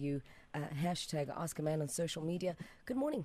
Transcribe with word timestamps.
you 0.00 0.22
uh, 0.54 0.58
hashtag 0.82 1.28
Ask 1.36 1.58
a 1.58 1.62
Man 1.62 1.80
on 1.80 1.88
social 1.88 2.22
media. 2.24 2.56
Good 2.84 2.96
morning. 2.96 3.24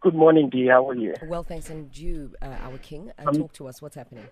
Good 0.00 0.14
morning, 0.14 0.48
Dee. 0.48 0.68
How 0.68 0.88
are 0.88 0.94
you? 0.94 1.14
Well, 1.24 1.42
thanks. 1.42 1.70
And 1.70 1.96
you, 1.96 2.34
uh, 2.40 2.56
our 2.62 2.78
king, 2.78 3.10
uh, 3.18 3.32
talk 3.32 3.52
to 3.54 3.66
us. 3.66 3.82
What's 3.82 3.96
happening? 3.96 4.26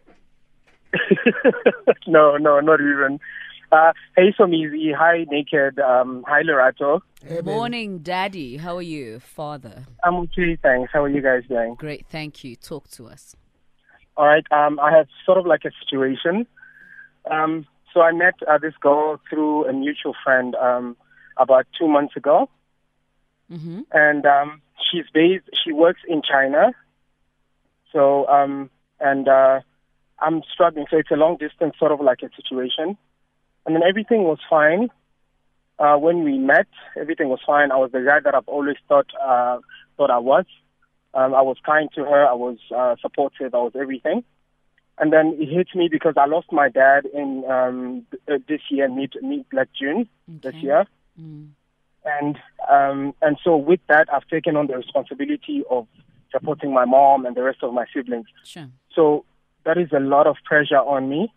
no, 2.06 2.36
no, 2.36 2.60
not 2.60 2.80
even. 2.80 3.18
Uh, 3.72 3.92
hey, 4.16 4.32
Somizi. 4.38 4.94
Hi, 4.94 5.26
Naked. 5.28 5.80
Um, 5.80 6.24
hi, 6.28 6.42
Lorato. 6.42 7.00
Good 7.26 7.44
morning, 7.44 7.98
Daddy. 7.98 8.58
How 8.58 8.76
are 8.76 8.82
you, 8.82 9.18
Father? 9.18 9.86
I'm 10.04 10.14
okay, 10.14 10.56
thanks. 10.62 10.90
How 10.92 11.02
are 11.02 11.08
you 11.08 11.20
guys 11.20 11.42
doing? 11.48 11.74
Great, 11.74 12.06
thank 12.08 12.44
you. 12.44 12.54
Talk 12.54 12.88
to 12.90 13.08
us. 13.08 13.34
All 14.16 14.26
right. 14.26 14.46
Um, 14.52 14.78
I 14.78 14.96
have 14.96 15.08
sort 15.24 15.38
of 15.38 15.46
like 15.46 15.64
a 15.64 15.70
situation. 15.84 16.46
Um, 17.28 17.66
so 17.96 18.02
I 18.02 18.12
met 18.12 18.34
uh, 18.46 18.58
this 18.58 18.74
girl 18.78 19.18
through 19.30 19.66
a 19.66 19.72
mutual 19.72 20.14
friend 20.22 20.54
um, 20.56 20.98
about 21.38 21.66
two 21.78 21.88
months 21.88 22.14
ago, 22.14 22.50
Mm-hmm. 23.50 23.82
and 23.92 24.26
um, 24.26 24.60
she's 24.90 25.04
based. 25.14 25.44
She 25.64 25.72
works 25.72 26.00
in 26.06 26.20
China. 26.20 26.72
So 27.92 28.26
um, 28.26 28.68
and 29.00 29.26
uh, 29.28 29.60
I'm 30.18 30.42
struggling. 30.52 30.86
So 30.90 30.98
it's 30.98 31.10
a 31.10 31.16
long 31.16 31.36
distance 31.38 31.74
sort 31.78 31.92
of 31.92 32.00
like 32.00 32.18
a 32.22 32.28
situation, 32.34 32.98
and 33.64 33.74
then 33.74 33.82
everything 33.88 34.24
was 34.24 34.38
fine. 34.50 34.90
Uh, 35.78 35.96
when 35.96 36.24
we 36.24 36.36
met, 36.38 36.66
everything 37.00 37.28
was 37.28 37.38
fine. 37.46 37.70
I 37.70 37.76
was 37.76 37.92
the 37.92 38.00
guy 38.00 38.20
that 38.20 38.34
I've 38.34 38.48
always 38.48 38.76
thought 38.88 39.06
uh, 39.22 39.58
thought 39.96 40.10
I 40.10 40.18
was. 40.18 40.44
Um, 41.14 41.32
I 41.34 41.40
was 41.40 41.56
kind 41.64 41.88
to 41.94 42.02
her. 42.04 42.26
I 42.26 42.34
was 42.34 42.58
uh, 42.76 42.96
supportive. 43.00 43.54
I 43.54 43.58
was 43.58 43.72
everything. 43.80 44.24
And 44.98 45.12
then 45.12 45.36
it 45.38 45.48
hit 45.48 45.68
me 45.74 45.88
because 45.90 46.14
I 46.16 46.24
lost 46.26 46.50
my 46.50 46.68
dad 46.70 47.04
in 47.12 47.44
um, 47.50 48.06
this 48.48 48.60
year, 48.70 48.88
mid 48.88 49.14
mid 49.22 49.44
like 49.52 49.68
June 49.78 50.08
this 50.26 50.54
year, 50.56 50.86
Mm. 51.20 51.48
and 52.04 52.38
um, 52.70 53.14
and 53.22 53.38
so 53.42 53.56
with 53.56 53.80
that, 53.88 54.06
I've 54.12 54.26
taken 54.28 54.54
on 54.54 54.66
the 54.66 54.76
responsibility 54.76 55.62
of 55.70 55.86
supporting 56.30 56.74
my 56.74 56.84
mom 56.84 57.24
and 57.24 57.34
the 57.34 57.42
rest 57.42 57.62
of 57.62 57.72
my 57.72 57.86
siblings. 57.94 58.26
Sure. 58.44 58.68
So 58.94 59.24
that 59.64 59.78
is 59.78 59.88
a 59.92 60.00
lot 60.00 60.26
of 60.26 60.36
pressure 60.44 60.76
on 60.76 61.08
me. 61.08 61.32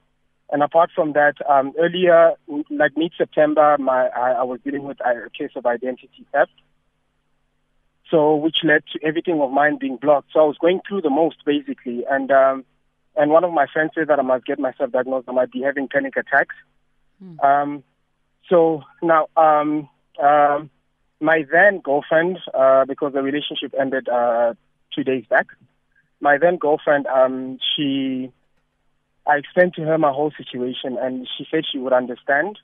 And 0.52 0.64
apart 0.64 0.90
from 0.94 1.14
that, 1.14 1.36
um, 1.48 1.74
earlier, 1.80 2.34
like 2.70 2.98
mid 2.98 3.14
September, 3.18 3.78
my 3.80 4.08
I, 4.08 4.32
I 4.32 4.44
was 4.44 4.60
dealing 4.66 4.84
with 4.84 5.00
a 5.00 5.30
case 5.38 5.52
of 5.56 5.66
identity 5.66 6.26
theft. 6.34 6.52
So 8.12 8.36
which 8.36 8.64
led 8.64 8.84
to 8.94 9.00
everything 9.06 9.40
of 9.40 9.52
mine 9.52 9.78
being 9.80 9.98
blocked. 9.98 10.32
So 10.34 10.40
I 10.40 10.44
was 10.44 10.58
going 10.60 10.82
through 10.88 11.02
the 11.04 11.10
most 11.10 11.38
basically, 11.46 12.04
and 12.10 12.32
um, 12.32 12.66
and 13.20 13.32
one 13.32 13.44
of 13.44 13.52
my 13.52 13.68
friends 13.72 13.92
said 13.94 14.08
that 14.08 14.18
I 14.18 14.22
must 14.22 14.46
get 14.46 14.60
myself 14.60 14.94
diagnosed. 14.94 15.28
I 15.28 15.34
might 15.34 15.52
be 15.52 15.62
having 15.62 15.90
panic 15.90 16.16
attacks. 16.16 16.56
Um, 17.44 17.84
so 18.50 18.84
now, 19.02 19.28
um, 19.36 19.90
um, 20.24 20.70
my 21.20 21.44
then 21.52 21.82
girlfriend, 21.84 22.40
uh, 22.54 22.86
because 22.86 23.12
the 23.12 23.22
relationship 23.22 23.74
ended 23.78 24.08
uh, 24.08 24.54
two 24.96 25.04
days 25.04 25.26
back, 25.30 25.48
my 26.22 26.38
then 26.38 26.56
girlfriend, 26.56 27.08
um, 27.08 27.60
she, 27.76 28.32
I 29.28 29.36
explained 29.36 29.74
to 29.74 29.82
her 29.82 29.98
my 29.98 30.14
whole 30.14 30.32
situation, 30.38 30.98
and 30.98 31.28
she 31.38 31.46
said 31.52 31.64
she 31.70 31.78
would 31.78 31.92
understand. 31.92 32.58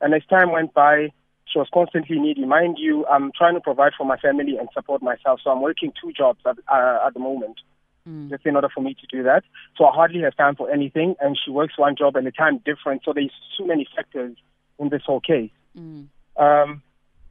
And 0.00 0.12
as 0.12 0.22
time 0.28 0.50
went 0.50 0.74
by, 0.74 1.12
she 1.46 1.60
was 1.60 1.68
constantly 1.72 2.18
needy. 2.18 2.44
Mind 2.44 2.78
you, 2.80 3.06
I'm 3.06 3.30
trying 3.30 3.54
to 3.54 3.60
provide 3.60 3.92
for 3.96 4.04
my 4.04 4.16
family 4.16 4.56
and 4.58 4.68
support 4.74 5.02
myself, 5.02 5.38
so 5.44 5.50
I'm 5.50 5.62
working 5.62 5.92
two 6.02 6.12
jobs 6.12 6.40
at, 6.44 6.56
uh, 6.66 7.06
at 7.06 7.14
the 7.14 7.20
moment 7.20 7.60
Mm. 8.06 8.28
just 8.28 8.44
in 8.44 8.54
order 8.54 8.68
for 8.68 8.82
me 8.82 8.94
to 8.94 9.06
do 9.06 9.22
that. 9.22 9.44
So 9.78 9.86
I 9.86 9.94
hardly 9.94 10.20
have 10.20 10.36
time 10.36 10.56
for 10.56 10.70
anything, 10.70 11.16
and 11.22 11.38
she 11.42 11.50
works 11.50 11.78
one 11.78 11.96
job 11.96 12.18
at 12.18 12.26
a 12.26 12.30
time 12.30 12.60
different. 12.62 13.00
So 13.02 13.14
there's 13.14 13.32
too 13.56 13.66
many 13.66 13.88
factors 13.96 14.36
in 14.78 14.90
this 14.90 15.00
whole 15.06 15.20
case. 15.20 15.50
Mm. 15.74 16.08
Um, 16.36 16.82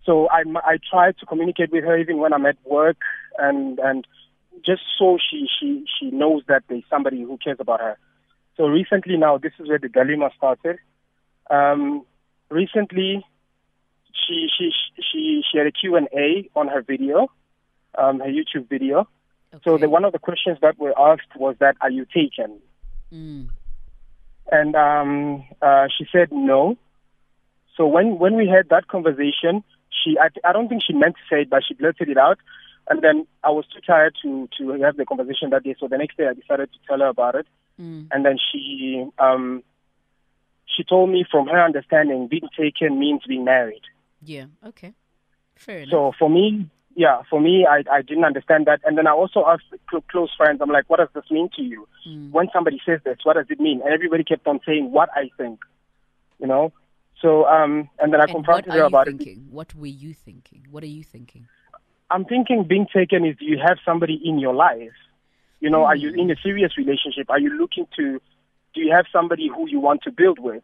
so 0.04 0.28
I, 0.30 0.42
I 0.66 0.80
try 0.90 1.12
to 1.12 1.26
communicate 1.28 1.72
with 1.72 1.84
her 1.84 1.96
even 1.98 2.18
when 2.18 2.34
I'm 2.34 2.48
at 2.48 2.58
work, 2.66 2.98
and 3.38 3.78
and 3.78 4.08
just 4.66 4.82
so 4.98 5.20
she 5.30 5.48
she 5.60 5.86
she 6.00 6.10
knows 6.10 6.42
that 6.48 6.64
there's 6.68 6.84
somebody 6.90 7.22
who 7.22 7.38
cares 7.38 7.58
about 7.60 7.80
her. 7.80 7.98
So 8.58 8.66
recently, 8.66 9.16
now 9.16 9.38
this 9.38 9.54
is 9.60 9.68
where 9.68 9.78
the 9.78 9.90
galima 9.90 10.34
started. 10.36 10.78
Um, 11.52 12.04
recently, 12.50 13.24
she 14.12 14.48
she 14.58 14.72
she 15.12 15.44
she 15.52 15.58
had 15.60 15.68
a 15.68 15.72
Q 15.72 15.96
and 15.98 16.08
A 16.14 16.50
on 16.56 16.68
her 16.68 16.82
video, 16.82 17.28
um, 17.96 18.22
her 18.22 18.26
YouTube 18.26 18.70
video. 18.70 19.08
So 19.64 19.78
the, 19.78 19.90
one 19.90 20.04
of 20.04 20.14
the 20.14 20.20
questions 20.20 20.58
that 20.62 20.80
were 20.80 20.98
asked 20.98 21.36
was 21.36 21.56
that, 21.60 21.76
"Are 21.82 21.92
you 21.92 22.06
taken?" 22.06 22.60
Mm. 23.14 23.50
And 24.52 24.76
um, 24.76 25.44
uh, 25.62 25.88
she 25.96 26.06
said 26.12 26.32
no. 26.32 26.78
So 27.78 27.88
when 27.88 28.18
when 28.18 28.36
we 28.36 28.48
had 28.48 28.70
that 28.70 28.88
conversation, 28.88 29.64
she 29.90 30.18
I, 30.20 30.30
I 30.48 30.54
don't 30.54 30.68
think 30.70 30.82
she 30.86 30.94
meant 30.94 31.16
to 31.16 31.22
say 31.30 31.42
it, 31.42 31.50
but 31.50 31.64
she 31.68 31.74
blurted 31.74 32.10
it 32.10 32.18
out. 32.18 32.40
And 32.90 33.02
then 33.02 33.28
I 33.44 33.50
was 33.52 33.66
too 33.68 33.80
tired 33.86 34.16
to 34.24 34.50
to 34.58 34.72
have 34.82 34.98
the 34.98 35.06
conversation 35.06 35.52
that 35.52 35.64
day. 35.64 35.76
So 35.80 35.88
the 35.88 35.98
next 35.98 36.18
day, 36.18 36.28
I 36.28 36.34
decided 36.34 36.72
to 36.74 36.80
tell 36.88 37.00
her 37.00 37.08
about 37.08 37.36
it. 37.36 37.48
Mm. 37.80 38.08
And 38.12 38.26
then 38.26 38.38
she 38.38 39.06
um, 39.20 39.64
she 40.66 40.84
told 40.84 41.10
me, 41.10 41.26
from 41.30 41.48
her 41.48 41.64
understanding, 41.64 42.28
being 42.28 42.50
taken 42.58 43.00
means 43.00 43.22
being 43.28 43.46
married. 43.46 43.84
Yeah. 44.22 44.46
Okay. 44.66 44.94
Fair 45.56 45.80
enough. 45.80 45.92
So 45.92 46.12
for 46.18 46.30
me, 46.30 46.70
yeah, 46.96 47.22
for 47.30 47.42
me, 47.42 47.66
I, 47.70 47.84
I 47.92 48.02
didn't 48.02 48.24
understand 48.24 48.68
that. 48.68 48.82
And 48.86 48.98
then 48.98 49.08
I 49.08 49.12
also 49.12 49.46
asked 49.48 49.64
cl- 49.90 50.04
close 50.10 50.30
friends, 50.36 50.60
I'm 50.62 50.70
like, 50.70 50.90
what 50.90 50.98
does 50.98 51.10
this 51.14 51.30
mean 51.32 51.50
to 51.56 51.62
you? 51.62 51.88
Mm. 52.08 52.32
When 52.32 52.50
somebody 52.54 52.82
says 52.86 53.00
this, 53.04 53.18
what 53.24 53.36
does 53.36 53.48
it 53.50 53.60
mean? 53.60 53.82
And 53.84 53.94
everybody 53.94 54.24
kept 54.24 54.48
on 54.48 54.60
saying 54.66 54.92
what 54.92 55.10
I 55.16 55.30
think, 55.38 55.60
you 56.40 56.48
know? 56.48 56.72
So, 57.22 57.46
um, 57.46 57.90
and 58.00 58.14
then 58.14 58.20
I 58.20 58.26
and 58.26 58.34
confronted 58.34 58.74
her 58.74 58.84
about 58.84 59.08
it. 59.08 59.18
thinking? 59.18 59.48
What 59.50 59.74
were 59.74 59.88
you 59.88 60.14
thinking? 60.14 60.68
What 60.70 60.84
are 60.84 60.88
you 60.88 61.04
thinking? 61.04 61.48
I'm 62.12 62.26
thinking 62.26 62.66
being 62.68 62.88
taken 62.94 63.26
is 63.26 63.38
do 63.38 63.46
you 63.46 63.58
have 63.66 63.78
somebody 63.86 64.20
in 64.24 64.40
your 64.40 64.54
life? 64.54 64.92
You 65.60 65.70
know, 65.70 65.86
are 65.86 65.96
you 65.96 66.10
in 66.10 66.30
a 66.30 66.36
serious 66.44 66.78
relationship? 66.78 67.30
Are 67.30 67.40
you 67.40 67.58
looking 67.58 67.88
to, 67.96 68.22
do 68.76 68.82
you 68.82 68.92
have 68.94 69.06
somebody 69.12 69.48
who 69.48 69.70
you 69.70 69.80
want 69.80 70.04
to 70.04 70.12
build 70.12 70.38
with? 70.38 70.62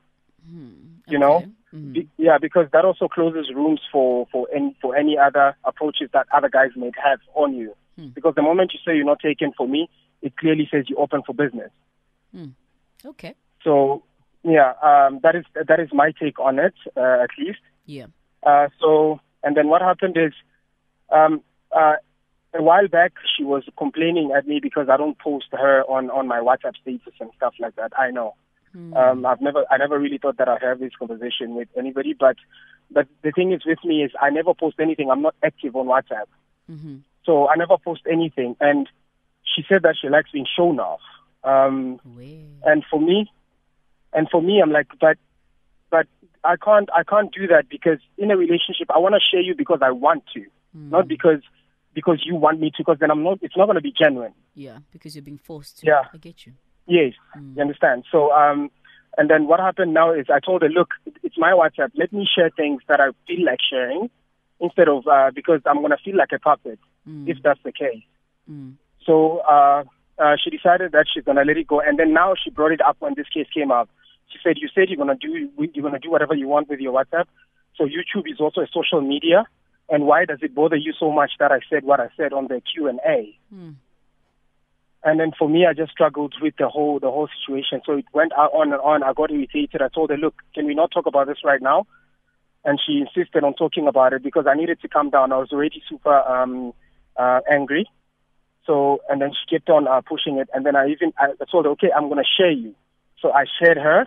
You 1.08 1.18
know? 1.20 1.46
Okay. 1.74 1.78
Mm. 1.78 1.94
Be, 1.94 2.08
yeah, 2.18 2.38
because 2.42 2.68
that 2.74 2.86
also 2.86 3.08
closes 3.08 3.52
rooms 3.54 3.82
for 3.92 4.28
for 4.32 4.48
any 4.56 4.76
for 4.82 4.96
any 4.96 5.18
other 5.18 5.56
approaches 5.64 6.10
that 6.14 6.28
other 6.34 6.50
guys 6.50 6.72
may 6.76 6.92
have 7.04 7.20
on 7.36 7.54
you. 7.54 7.76
Hmm. 7.96 8.08
Because 8.08 8.34
the 8.36 8.42
moment 8.42 8.72
you 8.74 8.80
say 8.86 8.96
you're 8.96 9.06
not 9.06 9.20
taken 9.20 9.52
for 9.56 9.68
me, 9.68 9.90
it 10.22 10.36
clearly 10.38 10.68
says 10.72 10.86
you're 10.88 11.00
open 11.00 11.22
for 11.26 11.34
business. 11.34 11.72
Okay. 13.06 13.36
So 13.64 14.04
yeah, 14.44 14.74
um, 14.82 15.20
that 15.24 15.36
is 15.36 15.46
that 15.54 15.80
is 15.80 15.90
my 15.94 16.12
take 16.20 16.40
on 16.40 16.60
it, 16.60 16.74
uh, 16.96 17.24
at 17.24 17.30
least. 17.38 17.60
Yeah. 17.86 18.08
Uh, 18.44 18.68
so 18.80 19.20
and 19.44 19.56
then 19.56 19.68
what 19.68 19.82
happened 19.82 20.18
is, 20.18 20.34
um, 21.12 21.42
uh, 21.76 21.96
a 22.54 22.64
while 22.64 22.88
back 22.88 23.14
she 23.38 23.44
was 23.44 23.64
complaining 23.78 24.32
at 24.36 24.48
me 24.48 24.60
because 24.62 24.88
I 24.90 24.98
don't 24.98 25.20
post 25.20 25.48
her 25.52 25.84
on 25.84 26.10
on 26.10 26.28
my 26.28 26.40
WhatsApp 26.40 26.76
status 26.82 27.14
and 27.20 27.30
stuff 27.36 27.54
like 27.60 27.76
that. 27.76 27.92
I 27.98 28.12
know. 28.12 28.36
Um, 28.96 29.26
I've 29.26 29.42
never, 29.42 29.66
I 29.72 29.78
never 29.78 30.00
really 30.00 30.18
thought 30.18 30.38
that 30.38 30.48
I'd 30.48 30.62
have 30.62 30.80
this 30.80 30.96
conversation 30.98 31.56
with 31.56 31.68
anybody, 31.78 32.14
but, 32.18 32.36
but 32.92 33.08
the 33.24 33.32
thing 33.32 33.52
is 33.52 33.66
with 33.66 33.80
me 33.84 34.04
is 34.04 34.12
I 34.22 34.30
never 34.30 34.54
post 34.54 34.78
anything. 34.80 35.10
I'm 35.10 35.22
not 35.22 35.36
active 35.44 35.76
on 35.76 35.88
WhatsApp, 35.88 36.28
Mm-hmm. 36.72 36.98
so 37.26 37.48
I 37.50 37.56
never 37.56 37.78
post 37.78 38.02
anything. 38.10 38.56
And 38.60 38.88
she 39.44 39.64
said 39.68 39.82
that 39.82 39.96
she 40.00 40.08
likes 40.10 40.32
being 40.32 40.46
shown 40.56 40.80
off. 40.80 41.00
Um, 41.44 42.00
and 42.64 42.84
for 42.90 43.02
me, 43.02 43.32
and 44.14 44.28
for 44.30 44.42
me, 44.42 44.62
I'm 44.62 44.72
like, 44.72 44.88
but, 45.00 45.18
but 45.90 46.06
I 46.44 46.56
can't, 46.58 46.90
I 46.96 47.04
can't 47.04 47.34
do 47.34 47.48
that 47.48 47.70
because 47.70 48.00
in 48.18 48.30
a 48.32 48.38
relationship, 48.38 48.90
I 48.94 49.00
want 49.00 49.16
to 49.16 49.20
share 49.22 49.42
you 49.42 49.56
because 49.56 49.80
I 49.82 49.92
want 49.92 50.24
to, 50.36 50.46
not 50.74 51.08
because, 51.08 51.42
because 51.96 52.22
you 52.24 52.36
want 52.36 52.60
me 52.60 52.70
to. 52.70 52.76
Because 52.78 52.98
then 53.00 53.10
I'm 53.12 53.24
not, 53.24 53.40
it's 53.42 53.58
not 53.58 53.66
going 53.66 53.76
to 53.76 53.82
be 53.82 53.92
genuine. 53.92 54.34
Yeah, 54.54 54.80
because 54.92 55.16
you're 55.16 55.24
being 55.24 55.40
forced 55.40 55.80
to. 55.80 55.88
Yeah. 55.88 56.04
I 56.14 56.18
get 56.18 56.46
you. 56.46 56.54
Yes, 56.88 57.14
you 57.56 57.62
understand. 57.62 58.06
So, 58.12 58.32
um, 58.32 58.72
and 59.18 59.30
then 59.30 59.48
what 59.48 59.60
happened 59.60 59.94
now 59.94 60.14
is 60.14 60.28
I 60.30 60.40
told 60.40 60.62
her, 60.62 60.70
look, 60.70 60.90
it's 61.24 61.38
my 61.38 61.52
WhatsApp. 61.52 61.92
Let 61.96 62.12
me 62.14 62.28
share 62.34 62.50
things 62.50 62.82
that 62.88 63.00
I 63.00 63.10
feel 63.28 63.46
like 63.46 63.60
sharing 63.70 64.10
instead 64.60 64.88
of 64.88 65.08
uh, 65.08 65.32
because 65.34 65.62
I'm 65.66 65.82
gonna 65.82 65.98
feel 66.04 66.18
like 66.18 66.32
a 66.34 66.40
puppet 66.40 66.80
if 67.28 67.38
that's 67.44 67.60
the 67.64 67.72
case. 67.72 68.04
Mm. 68.50 68.76
So 69.06 69.40
uh, 69.40 69.84
uh, 70.18 70.36
she 70.44 70.50
decided 70.50 70.92
that 70.92 71.06
she's 71.14 71.24
gonna 71.24 71.44
let 71.44 71.58
it 71.58 71.68
go, 71.68 71.80
and 71.82 71.98
then 71.98 72.14
now 72.14 72.34
she 72.42 72.50
brought 72.50 72.72
it 72.72 72.82
up 72.86 72.98
when 73.00 73.14
this 73.16 73.28
case 73.30 73.48
came 73.54 73.72
up. 73.72 73.90
She 74.32 74.38
said, 74.44 74.58
"You 74.58 74.70
said 74.74 74.90
you're 74.90 74.98
gonna 74.98 75.16
do 75.16 75.50
you're 75.74 75.84
gonna 75.84 76.00
do 76.00 76.12
whatever 76.12 76.36
you 76.36 76.48
want 76.48 76.70
with 76.70 76.80
your 76.80 76.94
WhatsApp. 76.94 77.26
So 77.76 77.86
YouTube 77.86 78.30
is 78.32 78.40
also 78.40 78.62
a 78.62 78.68
social 78.72 79.02
media, 79.02 79.46
and 79.90 80.06
why 80.06 80.26
does 80.26 80.40
it 80.42 80.54
bother 80.54 80.76
you 80.76 80.94
so 81.00 81.12
much 81.12 81.32
that 81.40 81.52
I 81.52 81.60
said 81.70 81.84
what 81.84 82.00
I 82.00 82.10
said 82.18 82.34
on 82.34 82.48
the 82.48 82.62
Q 82.62 82.88
and 82.88 83.00
A?" 83.06 83.38
Mm. 83.54 83.76
And 85.04 85.20
then 85.20 85.32
for 85.38 85.48
me, 85.48 85.66
I 85.66 85.74
just 85.74 85.92
struggled 85.92 86.36
with 86.42 86.56
the 86.58 86.68
whole 86.68 87.00
the 87.00 87.10
whole 87.10 87.30
situation. 87.40 87.82
So 87.86 87.94
it 87.94 88.06
went 88.14 88.34
on 88.34 88.74
and 88.74 88.82
on. 88.82 89.04
I 89.04 89.14
got 89.14 89.32
irritated. 89.32 89.82
I 89.82 89.88
told 89.88 90.10
her, 90.10 90.18
"Look, 90.18 90.36
can 90.54 90.66
we 90.66 90.76
not 90.76 90.92
talk 90.92 91.06
about 91.06 91.28
this 91.28 91.44
right 91.44 91.62
now?" 91.62 91.88
And 92.66 92.80
she 92.86 93.00
insisted 93.00 93.44
on 93.46 93.54
talking 93.54 93.88
about 93.88 94.12
it 94.12 94.24
because 94.24 94.46
I 94.46 94.56
needed 94.56 94.82
to 94.82 94.90
calm 94.90 95.10
down. 95.10 95.32
I 95.32 95.38
was 95.38 95.54
already 95.54 95.82
super 95.90 96.14
um, 96.14 96.74
uh, 97.16 97.40
angry. 97.50 97.90
So 98.66 99.00
and 99.10 99.22
then 99.22 99.32
she 99.32 99.56
kept 99.56 99.70
on 99.70 99.88
uh, 99.88 100.02
pushing 100.02 100.38
it. 100.38 100.50
And 100.54 100.66
then 100.66 100.76
I 100.76 100.90
even 100.90 101.14
I 101.18 101.32
told 101.50 101.66
her, 101.66 101.72
"Okay, 101.72 101.92
I'm 101.96 102.10
to 102.10 102.24
share 102.38 102.52
you." 102.52 102.76
So 103.22 103.32
I 103.32 103.46
shared 103.60 103.78
her, 103.78 104.06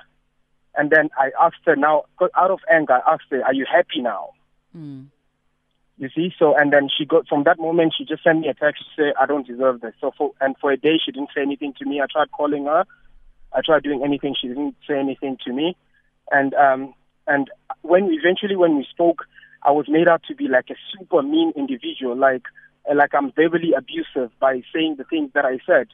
And 0.75 0.91
then 0.91 1.11
I 1.19 1.31
asked 1.41 1.65
her 1.67 1.77
now, 1.77 2.05
out 2.35 2.51
of 2.51 2.61
anger, 2.71 2.95
I 2.95 3.15
asked 3.15 3.25
her, 3.31 3.45
"Are 3.45 3.55
you 3.55 3.67
happy 3.71 4.01
now?" 4.01 4.31
Mm. 4.77 5.07
You 6.03 6.09
see, 6.13 6.35
so 6.37 6.57
and 6.57 6.73
then 6.73 6.89
she 6.89 7.05
got 7.05 7.29
from 7.29 7.45
that 7.45 7.61
moment 7.61 7.95
she 7.97 8.05
just 8.05 8.25
sent 8.25 8.41
me 8.41 8.49
a 8.49 8.55
text 8.55 8.83
to 8.83 8.91
say 9.01 9.15
I 9.21 9.25
don't 9.25 9.47
deserve 9.47 9.83
this. 9.83 9.95
So 10.01 10.11
for 10.19 10.33
and 10.41 10.57
for 10.61 10.73
a 10.73 10.77
day 10.77 10.99
she 10.99 11.13
didn't 11.13 11.29
say 11.33 11.43
anything 11.43 11.75
to 11.79 11.85
me. 11.85 12.01
I 12.01 12.07
tried 12.11 12.33
calling 12.33 12.65
her, 12.65 12.85
I 13.53 13.61
tried 13.65 13.85
doing 13.85 14.03
anything. 14.03 14.35
She 14.35 14.49
didn't 14.49 14.75
say 14.85 14.99
anything 14.99 15.39
to 15.47 15.53
me, 15.53 15.77
and 16.33 16.55
um 16.55 16.93
and 17.29 17.49
when 17.83 18.09
eventually 18.11 18.57
when 18.57 18.77
we 18.77 18.85
spoke, 18.91 19.27
I 19.63 19.71
was 19.71 19.87
made 19.89 20.09
out 20.09 20.25
to 20.25 20.35
be 20.35 20.49
like 20.49 20.71
a 20.71 20.75
super 20.91 21.23
mean 21.23 21.53
individual, 21.55 22.17
like 22.17 22.47
like 22.93 23.15
I'm 23.15 23.31
verbally 23.31 23.73
abusive 23.73 24.33
by 24.41 24.61
saying 24.75 24.97
the 24.99 25.05
things 25.05 25.31
that 25.35 25.45
I 25.45 25.61
said, 25.65 25.87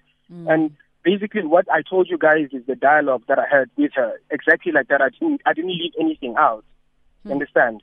and 0.49 0.75
basically 1.03 1.45
what 1.45 1.71
I 1.71 1.83
told 1.83 2.09
you 2.09 2.17
guys 2.17 2.49
is 2.53 2.65
the 2.67 2.77
dialogue 2.77 3.25
that 3.29 3.39
I 3.39 3.45
had 3.47 3.69
with 3.77 3.93
her, 3.95 4.19
exactly 4.31 4.73
like 4.73 4.89
that. 4.89 5.03
I 5.03 5.11
didn't 5.11 5.43
I 5.45 5.53
didn't 5.53 5.77
leave 5.77 5.93
anything 6.01 6.35
out. 6.39 6.65
You 7.27 7.33
Understand? 7.33 7.83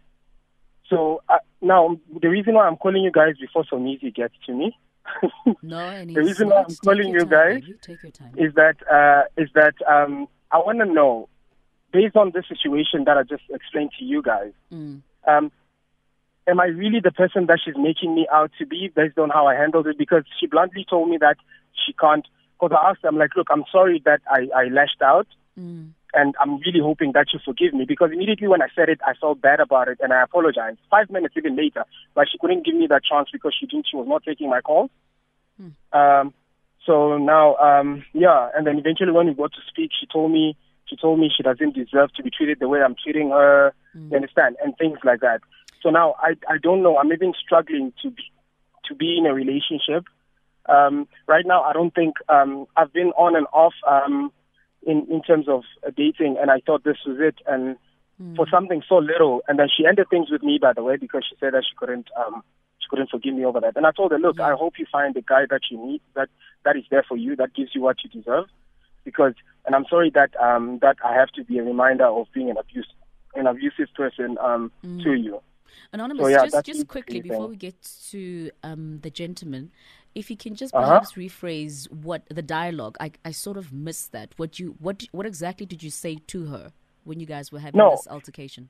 So 0.90 1.22
uh, 1.30 1.38
now 1.62 1.98
the 2.22 2.30
reason 2.30 2.54
why 2.56 2.68
I'm 2.68 2.78
calling 2.78 3.04
you 3.04 3.12
guys 3.12 3.36
before 3.40 3.64
Somizi 3.64 4.14
gets 4.14 4.34
to 4.46 4.54
me 4.54 4.78
No, 5.64 6.04
The 6.06 6.22
reason 6.22 6.50
why. 6.50 6.64
I'm 6.68 6.76
calling 6.84 7.10
you 7.10 7.20
time, 7.22 7.30
guys 7.30 7.62
baby. 7.62 7.78
Take 7.82 8.04
your 8.04 8.12
time. 8.12 8.34
is 8.38 8.54
that 8.56 8.76
uh, 8.92 9.24
is 9.42 9.50
that 9.54 9.76
um, 9.88 10.28
I 10.52 10.58
want 10.58 10.80
to 10.80 10.86
know, 10.86 11.30
based 11.92 12.16
on 12.16 12.32
the 12.34 12.44
situation 12.48 13.04
that 13.06 13.18
I 13.18 13.24
just 13.24 13.44
explained 13.50 13.92
to 14.00 14.06
you 14.06 14.22
guys, 14.22 14.52
Mm. 14.72 15.02
um, 15.28 15.52
am 16.48 16.60
I 16.60 16.66
really 16.66 17.00
the 17.00 17.12
person 17.12 17.46
that 17.48 17.60
she's 17.64 17.76
making 17.78 18.14
me 18.16 18.28
out 18.32 18.52
to 18.60 18.66
be 18.66 18.92
based 18.96 19.18
on 19.18 19.30
how 19.30 19.48
I 19.48 19.56
handled 19.56 19.88
it? 19.88 19.98
Because 19.98 20.24
she 20.40 20.48
bluntly 20.48 20.86
told 20.90 21.10
me 21.10 21.18
that 21.18 21.38
she 21.86 21.94
can't. 21.94 22.26
Because 22.60 22.78
I 22.80 22.90
asked 22.92 23.02
her, 23.04 23.10
I'm 23.10 23.18
like, 23.18 23.36
look, 23.36 23.48
I'm 23.52 23.66
sorry 23.72 24.02
that 24.06 24.22
I, 24.30 24.48
I 24.56 24.64
lashed 24.66 25.02
out. 25.04 25.28
Mm. 25.60 25.92
And 26.16 26.34
I'm 26.40 26.58
really 26.60 26.80
hoping 26.82 27.12
that 27.12 27.28
you 27.34 27.40
forgive 27.44 27.74
me 27.74 27.86
because 27.86 28.12
immediately 28.14 28.48
when 28.48 28.62
I 28.62 28.68
said 28.76 28.90
it, 28.90 29.00
I 29.06 29.14
felt 29.20 29.42
bad 29.42 29.60
about 29.60 29.90
it 29.90 30.00
and 30.02 30.14
I 30.14 30.24
apologized. 30.24 30.78
Five 30.90 31.10
minutes 31.10 31.36
even 31.38 31.56
later, 31.56 31.84
but 32.16 32.28
she 32.32 32.38
couldn't 32.38 32.66
give 32.66 32.76
me 32.76 32.88
that 32.88 33.04
chance 33.04 33.30
because 33.32 33.54
she 33.60 33.66
didn't. 33.66 33.88
She 33.90 33.98
was 33.98 34.08
not 34.08 34.24
taking 34.24 34.50
my 34.50 34.62
calls. 34.62 34.90
Um, 35.92 36.34
so 36.86 37.18
now, 37.18 37.56
um, 37.58 38.06
yeah, 38.14 38.50
and 38.56 38.66
then 38.66 38.78
eventually 38.78 39.12
when 39.12 39.28
we 39.28 39.34
got 39.34 39.52
to 39.54 39.62
speak, 39.68 39.92
she 40.00 40.06
told 40.06 40.32
me 40.32 40.56
she 40.86 40.96
told 40.96 41.20
me 41.20 41.32
she 41.36 41.42
doesn't 41.42 41.74
deserve 41.76 42.14
to 42.14 42.24
be 42.24 42.30
treated 42.30 42.60
the 42.60 42.70
way 42.70 42.80
I'm 42.82 42.96
treating 43.02 43.30
her. 43.32 43.74
You 44.12 44.16
understand, 44.18 44.58
and 44.64 44.78
things 44.78 45.00
like 45.04 45.22
that. 45.22 45.42
So 45.82 45.90
now 45.90 46.16
I 46.20 46.36
I 46.48 46.58
don't 46.62 46.84
know. 46.84 46.98
I'm 46.98 47.12
even 47.12 47.34
struggling 47.44 47.92
to 48.04 48.12
be 48.12 48.24
to 48.88 48.96
be 48.96 49.18
in 49.18 49.26
a 49.26 49.34
relationship. 49.34 50.06
Um, 50.68 51.08
right 51.28 51.46
now, 51.46 51.62
I 51.64 51.74
don't 51.74 51.94
think 51.94 52.16
um, 52.30 52.68
I've 52.76 52.94
been 52.94 53.12
on 53.18 53.36
and 53.36 53.48
off 53.54 53.74
um, 53.88 54.32
in 54.86 55.08
in 55.10 55.22
terms 55.22 55.48
of 55.48 55.64
uh, 55.86 55.92
dating, 55.96 56.38
and 56.40 56.52
I 56.52 56.60
thought 56.66 56.84
this 56.84 56.98
was 57.06 57.18
it. 57.20 57.36
And 57.46 57.78
for 58.36 58.48
something 58.50 58.82
so 58.88 58.96
little, 58.98 59.42
and 59.48 59.60
then 59.60 59.68
she 59.76 59.86
ended 59.86 60.08
things 60.10 60.30
with 60.32 60.42
me, 60.42 60.58
by 60.62 60.74
the 60.74 60.84
way, 60.84 60.96
because 60.96 61.26
she 61.30 61.36
said 61.40 61.54
that 61.54 61.64
she 61.68 61.76
couldn't 61.78 62.08
um, 62.16 62.44
she 62.80 62.88
couldn't 62.90 63.10
forgive 63.10 63.34
me 63.34 63.44
over 63.46 63.60
that. 63.60 63.76
And 63.76 63.86
I 63.86 63.92
told 63.92 64.12
her, 64.12 64.20
look, 64.20 64.40
I 64.40 64.54
hope 64.54 64.74
you 64.78 64.86
find 64.92 65.14
the 65.14 65.22
guy 65.22 65.46
that 65.50 65.62
you 65.70 65.78
need, 65.78 66.02
that 66.16 66.30
that 66.64 66.78
is 66.78 66.84
there 66.90 67.04
for 67.08 67.18
you, 67.18 67.36
that 67.36 67.54
gives 67.54 67.72
you 67.74 67.82
what 67.82 67.98
you 68.04 68.10
deserve. 68.10 68.46
Because, 69.04 69.34
and 69.66 69.76
I'm 69.76 69.86
sorry 69.90 70.12
that 70.12 70.36
um, 70.40 70.80
that 70.82 70.98
I 71.04 71.14
have 71.14 71.30
to 71.34 71.44
be 71.44 71.60
a 71.60 71.64
reminder 71.64 72.06
of 72.06 72.28
being 72.34 72.50
an 72.50 72.58
abuse 72.58 72.88
an 73.36 73.48
abusive 73.48 73.90
person 73.96 74.38
um, 74.40 74.72
to 75.04 75.14
you. 75.14 75.42
Anonymous, 75.94 76.26
So, 76.26 76.30
yeah, 76.30 76.46
just 76.46 76.66
just 76.66 76.88
quickly 76.88 77.22
before 77.22 77.48
we 77.48 77.56
get 77.56 77.76
to 78.12 78.52
um, 78.64 79.00
the 79.02 79.10
gentleman, 79.10 79.72
if 80.14 80.30
you 80.30 80.38
can 80.38 80.56
just 80.56 80.74
Uh-huh. 80.74 80.86
perhaps 80.86 81.14
rephrase 81.14 81.92
what 81.92 82.24
the 82.30 82.42
dialogue. 82.42 82.98
I, 83.00 83.12
I 83.24 83.32
sort 83.32 83.58
of 83.58 83.72
missed 83.72 84.12
that. 84.12 84.34
What 84.38 84.60
you 84.60 84.76
what 84.80 85.06
what 85.12 85.26
exactly 85.26 85.66
did 85.66 85.84
you 85.84 85.90
say 85.90 86.16
to 86.28 86.46
her 86.46 86.72
when 87.04 87.20
you 87.20 87.26
guys 87.26 87.52
were 87.52 87.60
having 87.60 87.80
No. 87.80 87.92
this 87.92 88.08
altercation? 88.08 88.70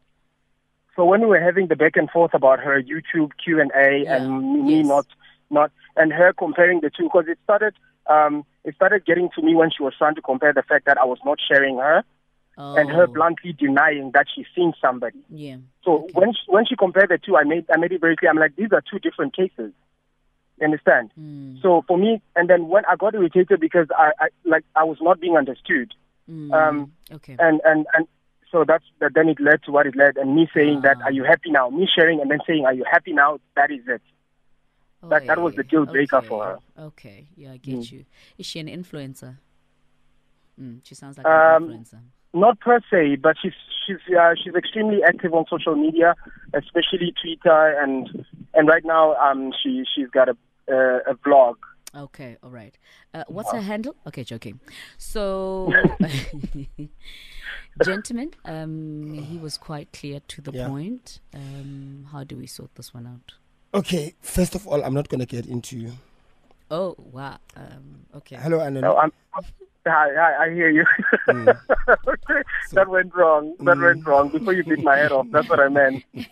So 0.95 1.03
when 1.03 1.21
we 1.21 1.27
were 1.27 1.41
having 1.41 1.67
the 1.67 1.75
back 1.75 1.95
and 1.95 2.09
forth 2.09 2.33
about 2.33 2.59
her 2.59 2.81
YouTube 2.81 3.31
Q 3.43 3.59
and 3.59 3.71
A 3.75 4.05
Yeah, 4.05 4.15
and 4.15 4.65
me 4.65 4.77
yes. 4.79 4.87
not 4.87 5.05
not 5.49 5.71
and 5.95 6.11
her 6.11 6.33
comparing 6.33 6.81
the 6.81 6.89
two, 6.89 7.03
because 7.03 7.25
it 7.27 7.37
started 7.43 7.73
um, 8.07 8.45
it 8.63 8.75
started 8.75 9.05
getting 9.05 9.29
to 9.35 9.41
me 9.41 9.55
when 9.55 9.69
she 9.75 9.83
was 9.83 9.93
trying 9.97 10.15
to 10.15 10.21
compare 10.21 10.53
the 10.53 10.63
fact 10.63 10.85
that 10.85 10.97
I 10.97 11.05
was 11.05 11.19
not 11.25 11.39
sharing 11.45 11.77
her 11.77 12.03
Oh, 12.57 12.75
and 12.77 12.89
her 12.89 13.05
bluntly 13.07 13.51
denying 13.51 14.11
that 14.13 14.27
she's 14.33 14.45
seen 14.55 14.73
somebody. 14.79 15.19
Yeah. 15.29 15.57
So 15.83 16.03
Okay. 16.03 16.13
when 16.13 16.33
she, 16.33 16.39
when 16.47 16.65
she 16.65 16.75
compared 16.77 17.09
the 17.09 17.17
two, 17.17 17.35
I 17.35 17.43
made 17.43 17.65
I 17.73 17.77
made 17.77 17.91
it 17.91 17.99
very 18.01 18.15
clear. 18.15 18.31
I'm 18.31 18.37
like, 18.37 18.55
these 18.55 18.71
are 18.71 18.81
two 18.89 18.99
different 18.99 19.35
cases. 19.35 19.73
You 20.59 20.63
understand? 20.65 21.11
Mm, 21.19 21.61
So 21.61 21.83
for 21.85 21.97
me, 21.97 22.21
and 22.35 22.49
then 22.49 22.69
when 22.69 22.85
I 22.85 22.95
got 22.95 23.13
irritated 23.13 23.59
because 23.59 23.87
I, 23.97 24.11
I 24.19 24.27
like 24.45 24.63
I 24.75 24.85
was 24.85 24.97
not 25.01 25.19
being 25.19 25.35
understood, 25.35 25.93
mm, 26.31 26.53
um, 26.53 26.93
okay. 27.11 27.35
and 27.39 27.59
and 27.65 27.85
and 27.93 28.07
so 28.51 28.63
that's 28.65 28.85
that. 29.01 29.13
Then 29.13 29.27
it 29.27 29.41
led 29.41 29.63
to 29.63 29.71
what 29.73 29.85
it 29.85 29.97
led, 29.97 30.15
and 30.15 30.33
me 30.33 30.47
saying 30.53 30.79
that, 30.83 30.95
Ah. 31.01 31.05
"Are 31.07 31.11
you 31.11 31.25
happy 31.25 31.51
now?" 31.51 31.69
Me 31.69 31.85
sharing 31.93 32.21
and 32.21 32.31
then 32.31 32.39
saying, 32.47 32.65
"Are 32.65 32.73
you 32.73 32.85
happy 32.89 33.11
now?" 33.11 33.39
That 33.57 33.69
is 33.69 33.85
it. 33.87 34.01
that- 35.09 35.27
that 35.27 35.39
was 35.39 35.53
the 35.55 35.63
deal 35.63 35.85
breaker 35.85 36.17
okay. 36.17 36.27
for 36.27 36.43
her. 36.45 36.57
Okay, 36.79 37.27
yeah, 37.35 37.51
I 37.51 37.57
get 37.57 37.75
Mm. 37.79 37.91
you. 37.91 38.05
Is 38.39 38.45
she 38.47 38.59
an 38.59 38.67
influencer? 38.67 39.37
Mm, 40.61 40.79
she 40.83 40.95
sounds 40.95 41.17
like 41.17 41.27
Um, 41.27 41.69
an 41.69 41.69
influencer. 41.83 41.99
Not 42.33 42.59
per 42.59 42.79
se, 42.91 43.15
but 43.17 43.35
she's 43.41 43.53
she's 43.85 43.97
uh, 44.17 44.33
she's 44.43 44.53
extremely 44.55 45.01
active 45.03 45.33
on 45.33 45.45
social 45.49 45.75
media, 45.75 46.15
especially 46.53 47.13
Twitter, 47.21 47.79
and 47.81 48.25
and 48.53 48.67
right 48.67 48.83
now 48.83 49.15
um 49.15 49.51
she 49.63 49.83
she's 49.95 50.09
got 50.09 50.27
a 50.29 50.37
uh, 50.69 51.11
a 51.11 51.15
blog. 51.23 51.57
Okay, 51.95 52.35
all 52.43 52.49
right. 52.49 52.77
Uh, 53.13 53.23
what's 53.29 53.51
her 53.53 53.61
handle? 53.61 53.95
Okay, 54.05 54.25
joking. 54.25 54.59
So, 54.97 55.71
gentlemen, 57.83 58.31
um, 58.43 59.13
he 59.13 59.37
was 59.37 59.57
quite 59.57 59.93
clear 59.93 60.19
to 60.27 60.41
the 60.41 60.51
Yeah. 60.51 60.67
point. 60.67 61.19
Um, 61.33 62.07
how 62.11 62.25
do 62.25 62.35
we 62.35 62.47
sort 62.47 62.75
this 62.75 62.93
one 62.93 63.07
out? 63.07 63.35
Okay, 63.73 64.13
first 64.21 64.55
of 64.55 64.67
all, 64.67 64.83
I'm 64.83 64.93
not 64.93 65.07
going 65.07 65.19
to 65.19 65.25
get 65.25 65.45
into. 65.45 65.91
Oh, 66.69 66.95
wow. 66.97 67.37
Um, 67.55 68.05
okay. 68.15 68.35
Hello, 68.37 68.59
Anna. 68.59 68.81
No, 68.81 68.97
I'm. 68.97 69.11
Hi, 69.87 70.09
hi, 70.15 70.45
I 70.45 70.49
hear 70.53 70.69
you. 70.69 70.83
Mm. 71.27 71.45
that 72.71 72.89
went 72.89 73.13
wrong. 73.13 73.55
That 73.59 73.77
went 73.77 74.05
wrong. 74.05 74.29
Before 74.29 74.53
you 74.53 74.63
beat 74.63 74.83
my 74.83 74.97
head 74.97 75.11
off, 75.11 75.27
that's 75.31 75.47
what 75.49 75.59
I 75.59 75.69
meant. 75.69 76.03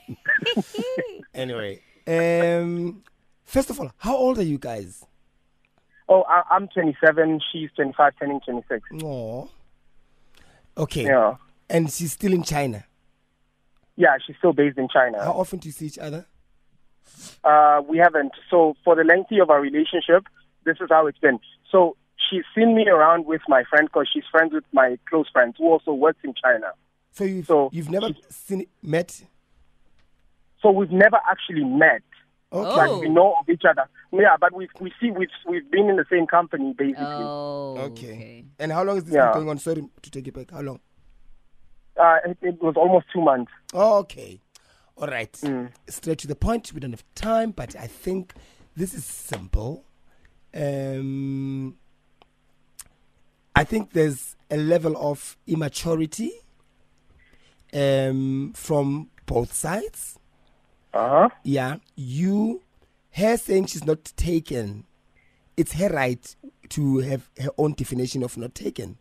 Anyway, 1.36 1.82
um, 2.08 3.02
first 3.44 3.72
of 3.72 3.80
all, 3.80 3.92
how 3.98 4.16
old 4.16 4.38
are 4.38 4.44
you 4.44 4.60
guys? 4.60 5.04
Oh, 6.08 6.24
I, 6.30 6.44
I'm 6.52 6.68
27. 6.68 7.40
She's 7.52 7.72
25, 7.76 8.14
turning 8.20 8.40
26. 8.42 8.88
Oh. 9.04 9.50
Okay. 10.78 11.06
Yeah, 11.06 11.36
And 11.72 11.92
she's 11.92 12.12
still 12.14 12.34
in 12.34 12.44
China. 12.44 12.86
yeah. 13.96 14.16
She's 14.26 14.36
still 14.38 14.54
based 14.54 14.78
in 14.78 14.88
China. 14.90 15.24
How 15.24 15.32
often 15.34 15.58
do 15.60 15.68
you 15.68 15.72
see 15.72 15.88
each 15.88 15.98
other? 15.98 16.28
Uh, 17.44 17.82
we 17.88 17.98
haven't. 17.98 18.34
So 18.52 18.76
for 18.84 18.96
the 18.96 19.04
length 19.04 19.32
of 19.42 19.50
our 19.50 19.60
relationship, 19.62 20.28
this 20.66 20.78
is 20.82 20.88
how 20.92 21.08
it's 21.08 21.18
been. 21.18 21.40
So 21.72 21.96
she's 22.30 22.44
seen 22.56 22.76
me 22.76 22.88
around 22.88 23.26
with 23.26 23.42
my 23.48 23.64
friend 23.70 23.88
because 23.88 24.10
she's 24.14 24.24
friends 24.32 24.54
with 24.54 24.64
my 24.72 24.98
close 25.10 25.28
friend 25.32 25.54
who 25.58 25.68
also 25.68 25.94
works 25.94 26.20
in 26.24 26.34
China. 26.34 26.72
So 27.12 27.24
you've 27.24 27.46
So 27.48 27.70
you've 27.72 27.90
never 27.90 28.08
she- 28.08 28.22
seen 28.30 28.66
met. 28.82 29.24
So 30.62 30.72
we've 30.72 30.92
never 30.92 31.20
actually 31.30 31.64
met. 31.66 32.02
Okay. 32.52 32.70
Like 32.76 33.02
we 33.02 33.10
know 33.10 33.34
of 33.40 33.50
each 33.50 33.64
other. 33.70 33.88
Yeah, 34.12 34.38
but 34.40 34.54
we 34.54 34.70
we 34.80 34.92
see 35.02 35.10
we've 35.12 35.28
we've 35.48 35.70
been 35.72 35.90
in 35.90 35.96
the 35.96 36.06
same 36.10 36.28
company 36.28 36.74
basically. 36.78 37.04
Oh, 37.06 37.76
Okay. 37.80 38.14
okay. 38.14 38.46
And 38.60 38.72
how 38.72 38.84
long 38.84 38.98
is 38.98 39.06
this 39.06 39.14
Yeah. 39.16 39.26
been 39.32 39.34
going 39.34 39.50
on? 39.50 39.58
Sorry 39.58 39.84
to 40.02 40.12
take 40.12 40.28
it 40.28 40.34
back. 40.36 40.52
How 40.52 40.62
long? 40.62 40.80
Uh, 42.00 42.18
it, 42.26 42.38
it 42.42 42.62
was 42.62 42.76
almost 42.78 43.06
two 43.14 43.22
months. 43.22 43.52
Oh, 43.74 43.98
okay. 44.00 44.40
All 44.98 45.08
right. 45.08 45.32
Mm. 45.34 45.72
Straight 45.90 46.20
to 46.20 46.28
the 46.28 46.36
point. 46.36 46.72
We 46.74 46.80
don't 46.80 46.92
have 46.92 47.04
time, 47.16 47.52
but 47.52 47.76
I 47.76 47.88
think 47.88 48.34
this 48.76 48.94
is 48.94 49.04
simple. 49.06 49.84
Um, 50.56 51.76
I 53.56 53.64
think 53.64 53.92
there's 53.94 54.36
a 54.50 54.58
level 54.58 54.96
of 54.98 55.38
immaturity 55.48 56.32
um, 57.74 58.54
from 58.56 59.10
both 59.26 59.54
sides. 59.54 60.20
Uh 60.94 61.10
huh. 61.10 61.30
Yeah, 61.44 61.78
you, 61.96 62.62
her 63.12 63.38
saying 63.38 63.68
she's 63.68 63.86
not 63.86 64.04
taken, 64.16 64.86
it's 65.58 65.74
her 65.74 65.90
right 65.90 66.36
to 66.70 67.00
have 67.00 67.30
her 67.40 67.50
own 67.58 67.74
definition 67.74 68.24
of 68.24 68.38
not 68.38 68.54
taken. 68.56 68.98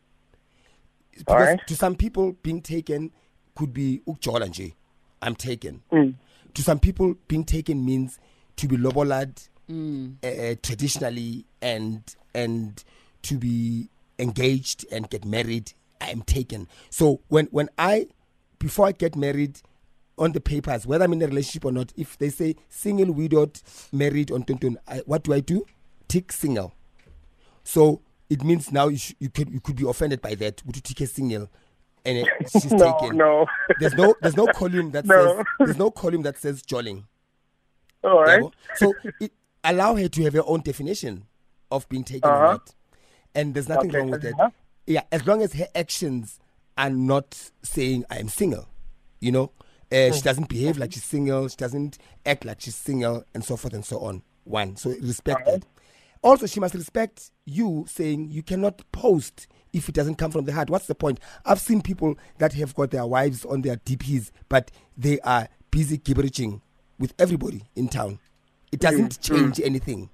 Because 1.16 1.35
Alright. 1.49 1.66
to 1.66 1.76
some 1.76 1.94
people, 1.94 2.32
being 2.42 2.62
taken 2.62 3.11
could 3.54 3.73
be 3.75 4.00
ukjola 4.06 4.49
nje, 4.49 4.75
I'm 5.21 5.35
taken. 5.35 5.82
Mm. 5.92 6.14
To 6.54 6.62
some 6.62 6.78
people, 6.78 7.14
being 7.28 7.44
taken 7.44 7.85
means 7.85 8.18
to 8.56 8.68
be 8.68 8.76
lobolad 8.76 9.49
Mm. 9.71 10.16
uh, 10.25 10.56
traditionally 10.61 11.47
and 11.62 12.02
and 12.35 12.82
to 13.23 13.38
be 13.38 13.88
engaged 14.23 14.87
and 14.91 15.11
get 15.11 15.25
married. 15.25 15.73
I 16.00 16.11
am 16.11 16.23
taken. 16.23 16.69
So 16.91 17.21
when 17.29 17.47
when 17.47 17.69
I 17.79 18.07
before 18.59 18.87
I 18.87 18.93
get 18.93 19.17
married 19.17 19.61
on 20.19 20.33
the 20.33 20.41
papers, 20.41 20.87
whether 20.87 21.05
I'm 21.05 21.12
in 21.12 21.23
a 21.23 21.26
relationship 21.26 21.64
or 21.64 21.73
not, 21.73 21.93
if 21.97 22.19
they 22.19 22.29
say 22.29 22.55
single, 22.69 23.12
widowed, 23.12 23.61
married 23.93 24.31
on 24.31 24.45
Tonton, 24.45 24.79
I, 24.87 24.99
what 25.07 25.25
do 25.25 25.33
I 25.33 25.41
do? 25.41 25.64
Tick 26.09 26.33
single. 26.33 26.75
So 27.64 28.00
it 28.29 28.43
means 28.43 28.73
now 28.73 28.88
you, 28.88 28.99
sh- 28.99 29.14
you 29.21 29.29
could 29.31 29.50
you 29.50 29.61
could 29.61 29.76
be 29.76 29.88
offended 29.88 30.21
by 30.23 30.35
that. 30.37 30.62
Would 30.67 30.76
you 30.76 30.83
tick 30.83 31.00
a 31.00 31.07
single? 31.07 31.49
and 32.05 32.19
it, 32.19 32.29
she's 32.50 32.73
No, 32.73 32.99
taken. 33.00 33.17
no. 33.17 33.47
There's 33.79 33.95
no 33.95 34.14
there's 34.21 34.37
no 34.37 34.47
column 34.49 34.91
that 34.93 35.05
No. 35.12 35.14
says 35.37 35.45
there's 35.61 35.76
no 35.79 35.91
column 35.91 36.23
that 36.23 36.37
says 36.38 36.62
jolling. 36.62 37.07
All 38.02 38.23
right. 38.23 38.43
So 38.75 38.93
it, 39.21 39.33
allow 39.62 39.95
her 39.95 40.09
to 40.09 40.23
have 40.25 40.33
her 40.33 40.43
own 40.45 40.61
definition 40.62 41.26
of 41.71 41.88
being 41.88 42.02
taken 42.05 42.29
or 42.29 42.35
Uh-huh. 42.35 42.52
not. 42.55 42.75
And 43.34 43.54
there's 43.54 43.68
nothing 43.68 43.90
Okay, 43.90 43.98
wrong 43.98 44.10
with 44.10 44.22
that. 44.22 44.34
enough. 44.34 44.52
Yeah, 44.86 45.02
as 45.12 45.26
long 45.26 45.42
as 45.42 45.52
her 45.54 45.68
actions 45.74 46.38
are 46.76 46.90
not 46.90 47.50
saying 47.62 48.04
I 48.10 48.18
am 48.18 48.28
single, 48.28 48.68
you 49.20 49.32
know. 49.32 49.52
Uh, 49.90 50.08
Hmm. 50.08 50.12
She 50.14 50.22
doesn't 50.22 50.48
behave 50.48 50.78
like 50.78 50.92
she's 50.92 51.04
single. 51.04 51.48
She 51.48 51.56
doesn't 51.56 51.98
act 52.24 52.44
like 52.44 52.60
she's 52.60 52.74
single, 52.74 53.24
and 53.34 53.44
so 53.44 53.56
forth 53.56 53.74
and 53.74 53.84
so 53.84 53.98
on. 54.00 54.22
One, 54.44 54.76
so 54.76 54.90
respect 55.00 55.44
that. 55.46 55.64
Also, 56.22 56.46
she 56.46 56.60
must 56.60 56.74
respect 56.74 57.30
you 57.44 57.84
saying 57.88 58.30
you 58.30 58.42
cannot 58.42 58.82
post 58.92 59.46
if 59.72 59.88
it 59.88 59.94
doesn't 59.94 60.16
come 60.16 60.30
from 60.30 60.44
the 60.44 60.52
heart. 60.52 60.70
What's 60.70 60.86
the 60.86 60.94
point? 60.94 61.20
I've 61.44 61.60
seen 61.60 61.82
people 61.82 62.16
that 62.38 62.52
have 62.54 62.74
got 62.74 62.90
their 62.90 63.06
wives 63.06 63.44
on 63.44 63.62
their 63.62 63.76
DPs, 63.76 64.30
but 64.48 64.70
they 64.96 65.18
are 65.20 65.48
busy 65.70 65.98
gibberiching 65.98 66.60
with 66.98 67.12
everybody 67.18 67.64
in 67.76 67.88
town. 67.88 68.18
It 68.70 68.80
doesn't 68.80 69.20
change 69.20 69.60
anything. 69.60 70.10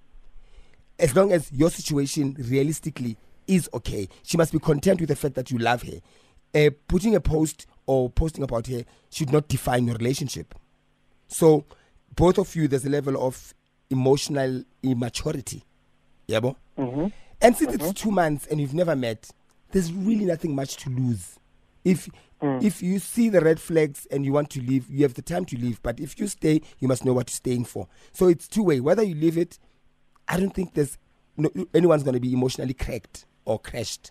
As 0.99 1.15
long 1.15 1.33
as 1.33 1.51
your 1.53 1.71
situation 1.71 2.37
realistically 2.39 3.17
is 3.47 3.69
okay, 3.73 4.09
she 4.23 4.37
must 4.37 4.53
be 4.53 4.59
content 4.59 5.01
with 5.01 5.09
the 5.09 5.17
fact 5.17 5.35
that 5.37 5.51
you 5.51 5.59
love 5.59 5.83
her. 5.83 6.01
Uh, 6.55 6.71
putting 6.89 7.15
a 7.15 7.21
post 7.21 7.67
or 7.87 8.11
posting 8.11 8.43
about 8.43 8.67
her 8.67 8.83
should 9.11 9.31
not 9.33 9.49
define 9.49 9.87
your 9.87 9.97
relationship. 9.97 10.55
So, 11.29 11.65
both 12.17 12.39
of 12.39 12.55
you, 12.57 12.69
there's 12.69 12.85
a 12.85 12.91
level 12.91 13.23
of 13.25 13.55
emotional 13.91 14.65
immaturity. 14.83 15.63
Yabo? 16.29 16.57
Mm-hmm. 16.79 17.07
And 17.41 17.57
since 17.57 17.75
it's 17.75 17.83
mm-hmm. 17.83 17.93
two 17.93 18.11
months 18.11 18.47
and 18.47 18.61
you've 18.61 18.75
never 18.75 18.97
met, 18.97 19.31
there's 19.71 19.93
really 19.93 20.25
nothing 20.25 20.55
much 20.55 20.77
to 20.79 20.91
lose. 20.91 21.39
If 21.85 22.09
mm. 22.43 22.63
if 22.63 22.83
you 22.83 22.99
see 22.99 23.29
the 23.29 23.41
red 23.41 23.61
flags 23.61 24.07
and 24.11 24.25
you 24.25 24.33
want 24.33 24.51
to 24.51 24.61
leave, 24.61 24.89
you 24.91 25.03
have 25.03 25.15
the 25.15 25.23
time 25.23 25.45
to 25.47 25.57
leave. 25.57 25.81
But 25.83 26.01
if 26.01 26.19
you 26.19 26.27
stay, 26.27 26.61
you 26.81 26.89
must 26.89 27.05
know 27.05 27.13
what 27.13 27.31
you're 27.31 27.37
staying 27.37 27.65
for. 27.65 27.87
So 28.13 28.27
it's 28.29 28.49
two 28.49 28.63
way. 28.65 28.81
Whether 28.81 29.03
you 29.03 29.15
leave 29.15 29.39
it, 29.39 29.59
I 30.29 30.39
don't 30.39 30.55
think 30.55 30.75
there's 30.75 30.99
no, 31.37 31.51
anyone's 31.73 32.03
going 32.03 32.15
to 32.15 32.21
be 32.21 32.33
emotionally 32.33 32.75
cracked 32.75 33.25
or 33.45 33.59
crashed. 33.59 34.11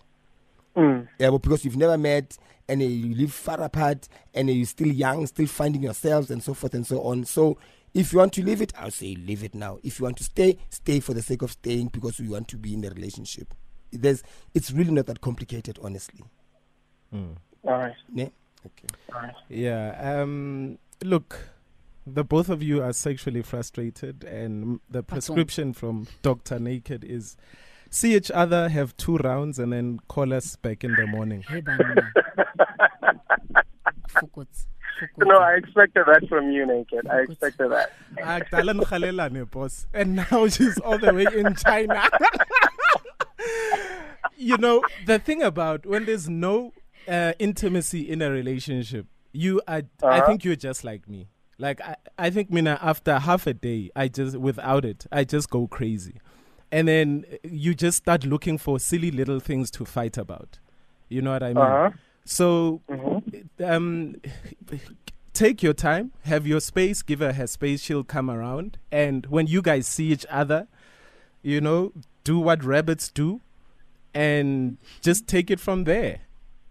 Mm. 0.76 1.08
Yeah, 1.18 1.30
but 1.30 1.42
because 1.42 1.64
you've 1.64 1.76
never 1.76 1.98
met 1.98 2.36
and 2.68 2.82
uh, 2.82 2.84
you 2.84 3.14
live 3.14 3.32
far 3.32 3.60
apart 3.62 4.08
and 4.34 4.48
uh, 4.48 4.52
you're 4.52 4.66
still 4.66 4.88
young, 4.88 5.26
still 5.26 5.46
finding 5.46 5.82
yourselves 5.82 6.30
and 6.30 6.42
so 6.42 6.54
forth 6.54 6.74
and 6.74 6.86
so 6.86 7.02
on. 7.02 7.24
So 7.24 7.58
if 7.94 8.12
you 8.12 8.18
want 8.18 8.32
to 8.34 8.42
leave 8.44 8.62
it, 8.62 8.72
I'll 8.78 8.90
say 8.90 9.14
leave 9.14 9.44
it 9.44 9.54
now. 9.54 9.78
If 9.82 9.98
you 9.98 10.04
want 10.04 10.16
to 10.18 10.24
stay, 10.24 10.58
stay 10.70 11.00
for 11.00 11.14
the 11.14 11.22
sake 11.22 11.42
of 11.42 11.52
staying 11.52 11.88
because 11.88 12.18
you 12.18 12.30
want 12.30 12.48
to 12.48 12.56
be 12.56 12.74
in 12.74 12.84
a 12.84 12.90
relationship. 12.90 13.54
There's, 13.90 14.22
it's 14.54 14.70
really 14.70 14.92
not 14.92 15.06
that 15.06 15.20
complicated, 15.20 15.78
honestly. 15.82 16.22
All 17.64 17.78
right. 17.78 17.94
Yeah? 18.14 18.28
Okay. 18.66 18.88
All 19.14 19.20
right. 19.20 19.34
Yeah. 19.48 20.20
Um, 20.20 20.78
look, 21.02 21.38
the 22.14 22.24
both 22.24 22.48
of 22.48 22.62
you 22.62 22.82
are 22.82 22.92
sexually 22.92 23.42
frustrated, 23.42 24.24
and 24.24 24.80
the 24.90 25.02
prescription 25.02 25.72
from 25.72 26.06
Doctor 26.22 26.58
Naked 26.58 27.04
is 27.04 27.36
see 27.90 28.14
each 28.16 28.30
other, 28.30 28.68
have 28.68 28.96
two 28.96 29.16
rounds, 29.18 29.58
and 29.58 29.72
then 29.72 30.00
call 30.08 30.32
us 30.34 30.56
back 30.56 30.84
in 30.84 30.94
the 30.94 31.06
morning. 31.06 31.42
Hey, 31.48 31.60
banana. 31.60 32.10
Fukutz. 34.10 34.66
Fukutz. 35.00 35.26
No, 35.26 35.36
I 35.38 35.54
expected 35.54 36.04
that 36.06 36.28
from 36.28 36.50
you, 36.50 36.66
Naked. 36.66 37.06
I 37.08 37.20
expected 37.20 37.70
that. 37.70 37.92
Ah, 38.22 38.40
Dala 38.50 38.74
Nkgalelane, 38.74 39.50
boss. 39.50 39.86
And 39.94 40.16
now 40.16 40.48
she's 40.48 40.78
all 40.80 40.98
the 40.98 41.14
way 41.14 41.26
in 41.34 41.54
China. 41.56 42.08
you 44.36 44.56
know, 44.58 44.82
the 45.06 45.18
thing 45.18 45.42
about 45.42 45.86
when 45.86 46.04
there's 46.04 46.28
no 46.28 46.72
uh, 47.06 47.32
intimacy 47.38 48.08
in 48.10 48.20
a 48.22 48.30
relationship, 48.30 49.06
you 49.32 49.60
are, 49.68 49.82
I 50.02 50.18
Uh-huh. 50.18 50.26
think 50.26 50.44
you're 50.44 50.56
just 50.56 50.84
like 50.84 51.08
me. 51.08 51.28
Like, 51.58 51.80
I, 51.80 51.96
I 52.16 52.30
think, 52.30 52.50
Mina, 52.50 52.78
after 52.80 53.18
half 53.18 53.46
a 53.46 53.54
day, 53.54 53.90
I 53.96 54.08
just, 54.08 54.36
without 54.36 54.84
it, 54.84 55.06
I 55.10 55.24
just 55.24 55.50
go 55.50 55.66
crazy. 55.66 56.20
And 56.70 56.86
then 56.86 57.24
uh, 57.32 57.36
you 57.42 57.74
just 57.74 57.98
start 57.98 58.24
looking 58.24 58.58
for 58.58 58.78
silly 58.78 59.10
little 59.10 59.40
things 59.40 59.70
to 59.72 59.84
fight 59.84 60.16
about. 60.16 60.58
You 61.08 61.22
know 61.22 61.32
what 61.32 61.42
I 61.42 61.48
mean? 61.48 61.58
Uh-huh. 61.58 61.90
So, 62.24 62.82
um, 63.64 64.16
take 65.32 65.62
your 65.62 65.72
time, 65.72 66.12
have 66.24 66.46
your 66.46 66.60
space, 66.60 67.02
give 67.02 67.20
her 67.20 67.32
her 67.32 67.46
space, 67.46 67.80
she'll 67.82 68.04
come 68.04 68.30
around. 68.30 68.78
And 68.92 69.26
when 69.26 69.46
you 69.46 69.62
guys 69.62 69.86
see 69.86 70.06
each 70.12 70.26
other, 70.30 70.68
you 71.42 71.60
know, 71.60 71.92
do 72.24 72.38
what 72.38 72.62
rabbits 72.62 73.08
do 73.08 73.40
and 74.14 74.78
just 75.00 75.26
take 75.26 75.50
it 75.50 75.58
from 75.58 75.84
there. 75.84 76.20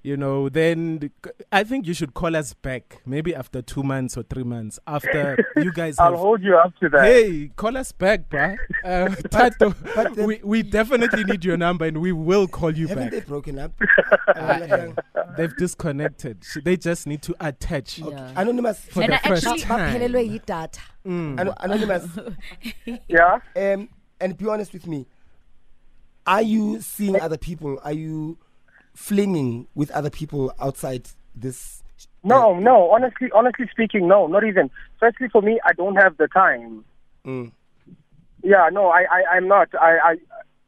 You 0.08 0.16
know, 0.16 0.48
then 0.48 1.12
I 1.52 1.66
think 1.66 1.86
you 1.86 1.94
should 1.94 2.14
call 2.14 2.34
us 2.38 2.54
back 2.54 3.02
maybe 3.06 3.36
after 3.36 3.62
two 3.62 3.84
months 3.84 4.16
or 4.16 4.24
three 4.24 4.44
months 4.46 4.80
after 4.88 5.36
you 5.58 5.74
guys 5.74 6.00
I'll 6.00 6.12
have. 6.12 6.20
hold 6.20 6.42
you 6.42 6.56
up 6.56 6.74
to 6.80 6.88
that. 6.88 7.04
Hey, 7.04 7.52
call 7.58 7.76
us 7.76 7.92
back, 7.92 8.30
bruh. 8.30 8.56
Uh, 8.86 9.10
Tato, 9.32 9.76
but 9.96 10.16
the- 10.16 10.26
we, 10.26 10.40
we 10.46 10.64
definitely 10.64 11.26
need 11.26 11.44
your 11.44 11.58
number 11.58 11.84
and 11.84 11.98
we 11.98 12.14
will 12.14 12.48
call 12.48 12.72
you 12.74 12.88
Haven't 12.88 13.04
back. 13.10 13.12
they 13.12 13.20
broken 13.20 13.60
up? 13.60 13.74
Uh, 14.34 14.94
They've 15.36 15.54
disconnected. 15.58 16.38
They 16.64 16.78
just 16.78 17.06
need 17.06 17.22
to 17.24 17.36
attach. 17.42 18.00
Yeah. 18.00 18.32
Anonymous. 18.38 18.80
For 18.86 19.04
And 19.04 19.12
the 19.12 19.26
I 19.26 19.28
first 19.28 19.46
actually- 19.46 19.62
time. 19.64 20.00
Baphelelwe 20.00 20.40
yidatha. 20.40 20.80
Ano- 21.06 21.54
anonymous. 21.60 22.08
Yeah. 23.10 23.40
Um, 23.58 23.90
and 24.22 24.38
be 24.38 24.48
honest 24.48 24.72
with 24.72 24.88
me. 24.88 25.06
Are 26.26 26.42
you 26.42 26.80
seeing 26.82 27.20
other 27.20 27.38
people? 27.38 27.78
Are 27.84 27.92
you 27.94 28.38
flinging 28.98 29.68
with 29.76 29.92
other 29.92 30.10
people 30.10 30.52
outside 30.60 31.08
this? 31.36 31.84
No, 32.24 32.60
no. 32.60 32.90
Honestly, 32.92 33.30
honestly 33.34 33.68
speaking, 33.72 34.08
no, 34.08 34.26
not 34.28 34.44
even. 34.44 34.70
Firstly, 35.00 35.28
for 35.32 35.42
me, 35.42 35.60
I 35.64 35.74
don't 35.74 35.96
have 35.96 36.18
the 36.18 36.28
time. 36.28 36.84
Mm. 37.26 37.52
Yeah, 38.44 38.70
no, 38.72 38.88
I, 38.88 39.02
I, 39.04 39.36
I'm 39.36 39.48
not. 39.48 39.70
I, 39.80 39.98
I, 40.04 40.16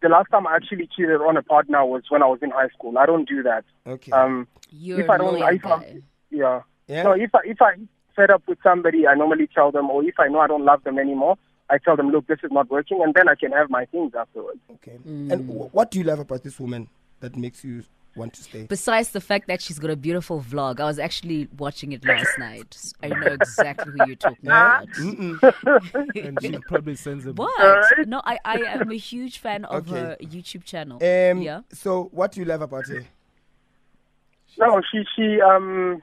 the 0.01 0.09
last 0.09 0.29
time 0.29 0.45
I 0.48 0.55
actually 0.55 0.88
cheated 0.95 1.21
on 1.21 1.38
a 1.38 1.41
partner 1.41 1.83
was 1.86 2.03
when 2.09 2.21
I 2.21 2.27
was 2.27 2.39
in 2.41 2.51
high 2.51 2.69
school. 2.69 2.98
I 2.98 3.05
don't 3.05 3.27
do 3.27 3.41
that. 3.43 3.65
Okay. 3.88 4.12
Um, 4.12 4.48
You're 4.69 5.01
if 5.01 5.09
I 5.09 5.15
a 5.15 5.17
don't, 5.17 5.33
loyal 5.39 5.55
if 5.55 5.65
I, 5.65 5.69
guy. 5.69 6.01
yeah. 6.29 6.62
yeah. 6.88 7.03
No, 7.03 7.12
if 7.13 7.33
I, 7.33 7.39
if 7.45 7.62
I 7.62 7.74
fed 8.15 8.29
up 8.29 8.43
with 8.48 8.59
somebody, 8.63 9.07
I 9.07 9.15
normally 9.15 9.48
tell 9.53 9.71
them, 9.71 9.89
or 9.89 10.03
if 10.03 10.19
I 10.19 10.27
know 10.27 10.39
I 10.39 10.48
don't 10.48 10.65
love 10.65 10.83
them 10.83 11.00
anymore, 11.00 11.36
I 11.69 11.77
tell 11.79 11.95
them, 11.95 12.09
look, 12.09 12.27
this 12.27 12.39
is 12.43 12.51
not 12.51 12.69
working, 12.69 13.01
and 13.03 13.13
then 13.13 13.27
I 13.27 13.36
can 13.36 13.51
have 13.51 13.69
my 13.69 13.86
things 13.86 14.13
afterwards. 14.17 14.59
okay. 14.75 14.98
Mm. 15.07 15.31
And 15.31 15.48
w- 15.48 15.69
what 15.71 15.91
do 15.91 15.98
you 16.00 16.03
love 16.05 16.19
about 16.19 16.43
this 16.43 16.59
woman 16.59 16.89
that 17.21 17.36
makes 17.36 17.63
you 17.63 17.83
want 18.16 18.34
to 18.34 18.44
stay? 18.44 18.63
Besides 18.63 19.10
the 19.12 19.22
fact 19.22 19.48
that 19.48 19.62
she's 19.62 19.80
got 19.80 19.89
a 19.89 19.96
beautiful 19.96 20.42
vlog, 20.42 20.80
I 20.80 20.86
was 20.86 21.00
actually 21.00 21.48
watching 21.58 21.92
it 21.92 22.06
last 22.06 22.38
night. 22.38 22.78
I 23.04 23.10
know 23.10 23.28
exactly 23.32 23.92
who 23.92 24.06
you're 24.06 24.16
talking 24.16 24.48
about. 24.50 24.88
and 26.16 26.42
she 26.42 26.58
probably 26.60 26.96
sends 26.96 27.25
a 27.25 27.34
What? 27.34 28.08
No, 28.08 28.22
I, 28.25 28.39
I 28.44 28.60
am 28.62 28.92
a 28.92 28.96
huge 28.98 29.38
fan 29.39 29.66
of 29.66 29.89
Okay. 29.89 30.00
her 30.00 30.18
YouTube 30.22 30.63
channel. 30.63 30.98
Um, 30.98 31.42
yeah. 31.42 31.62
So, 31.72 32.10
what 32.12 32.32
do 32.34 32.39
you 32.42 32.46
love 32.46 32.62
about 32.62 32.88
her? 32.88 33.04
No, 34.58 34.82
she, 34.92 35.04
she, 35.16 35.39
um, 35.42 36.01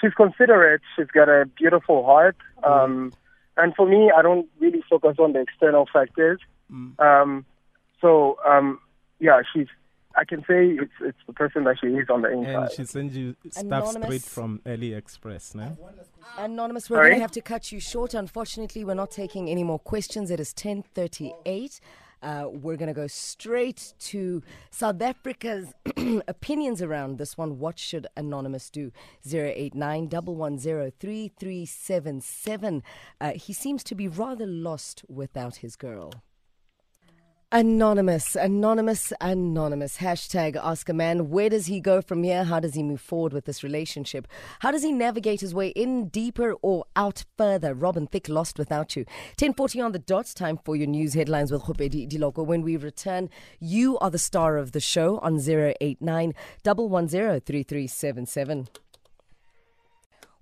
she's 0.00 0.12
considerate. 0.14 0.82
She's 0.94 1.08
got 1.08 1.28
a 1.28 1.46
beautiful 1.56 2.04
heart. 2.04 2.36
Um, 2.62 3.12
and 3.56 3.74
for 3.74 3.86
me, 3.88 4.12
I 4.16 4.22
don't 4.22 4.46
really 4.60 4.82
focus 4.88 5.16
on 5.18 5.32
the 5.32 5.40
external 5.40 5.88
factors. 5.92 6.40
Um, 6.98 7.44
so, 8.00 8.36
um, 8.46 8.80
yeah, 9.20 9.42
she's. 9.52 9.66
I 10.16 10.24
can 10.24 10.40
say 10.40 10.68
it's 10.68 10.92
it's 11.00 11.18
the 11.26 11.32
person 11.32 11.64
that 11.64 11.76
she 11.80 11.88
is 11.88 12.08
on 12.08 12.22
the 12.22 12.28
and 12.28 12.70
she 12.70 12.84
sends 12.84 13.16
you 13.16 13.34
stuff 13.50 13.64
Anonymous. 13.64 14.06
straight 14.06 14.22
from 14.22 14.60
AliExpress, 14.64 15.54
no? 15.54 15.76
Anonymous, 16.38 16.88
we're 16.88 16.98
Sorry? 16.98 17.08
going 17.10 17.18
to 17.18 17.22
have 17.22 17.32
to 17.32 17.40
cut 17.40 17.72
you 17.72 17.80
short. 17.80 18.14
Unfortunately, 18.14 18.84
we're 18.84 18.94
not 18.94 19.10
taking 19.10 19.50
any 19.50 19.64
more 19.64 19.78
questions. 19.78 20.30
It 20.30 20.40
is 20.40 20.52
1038. 20.52 21.80
Uh, 22.22 22.48
we're 22.50 22.76
going 22.76 22.88
to 22.88 22.94
go 22.94 23.06
straight 23.06 23.92
to 23.98 24.42
South 24.70 25.02
Africa's 25.02 25.74
opinions 26.26 26.80
around 26.80 27.18
this 27.18 27.36
one. 27.36 27.58
What 27.58 27.78
should 27.78 28.06
Anonymous 28.16 28.70
do? 28.70 28.92
089 29.30 30.08
110 30.08 32.82
uh, 33.20 33.32
He 33.32 33.52
seems 33.52 33.84
to 33.84 33.94
be 33.94 34.08
rather 34.08 34.46
lost 34.46 35.04
without 35.06 35.56
his 35.56 35.76
girl. 35.76 36.14
Anonymous, 37.54 38.34
anonymous, 38.34 39.12
anonymous. 39.20 39.98
Hashtag 39.98 40.56
ask 40.60 40.88
a 40.88 40.92
man. 40.92 41.30
Where 41.30 41.48
does 41.48 41.66
he 41.66 41.78
go 41.78 42.02
from 42.02 42.24
here? 42.24 42.42
How 42.42 42.58
does 42.58 42.74
he 42.74 42.82
move 42.82 43.00
forward 43.00 43.32
with 43.32 43.44
this 43.44 43.62
relationship? 43.62 44.26
How 44.58 44.72
does 44.72 44.82
he 44.82 44.90
navigate 44.90 45.40
his 45.40 45.54
way 45.54 45.68
in 45.68 46.08
deeper 46.08 46.54
or 46.62 46.84
out 46.96 47.22
further? 47.38 47.72
Robin 47.72 48.08
Thicke 48.08 48.28
lost 48.28 48.58
without 48.58 48.96
you. 48.96 49.04
1040 49.38 49.80
on 49.82 49.92
the 49.92 50.00
dot. 50.00 50.32
Time 50.34 50.58
for 50.64 50.74
your 50.74 50.88
news 50.88 51.14
headlines 51.14 51.52
with 51.52 51.62
Khopedi 51.62 52.10
Diloko. 52.10 52.44
When 52.44 52.62
we 52.62 52.76
return, 52.76 53.30
you 53.60 54.00
are 54.00 54.10
the 54.10 54.18
star 54.18 54.56
of 54.56 54.72
the 54.72 54.80
show 54.80 55.18
on 55.18 55.38
089 55.38 56.34
110 56.64 57.40
3377. 57.40 58.66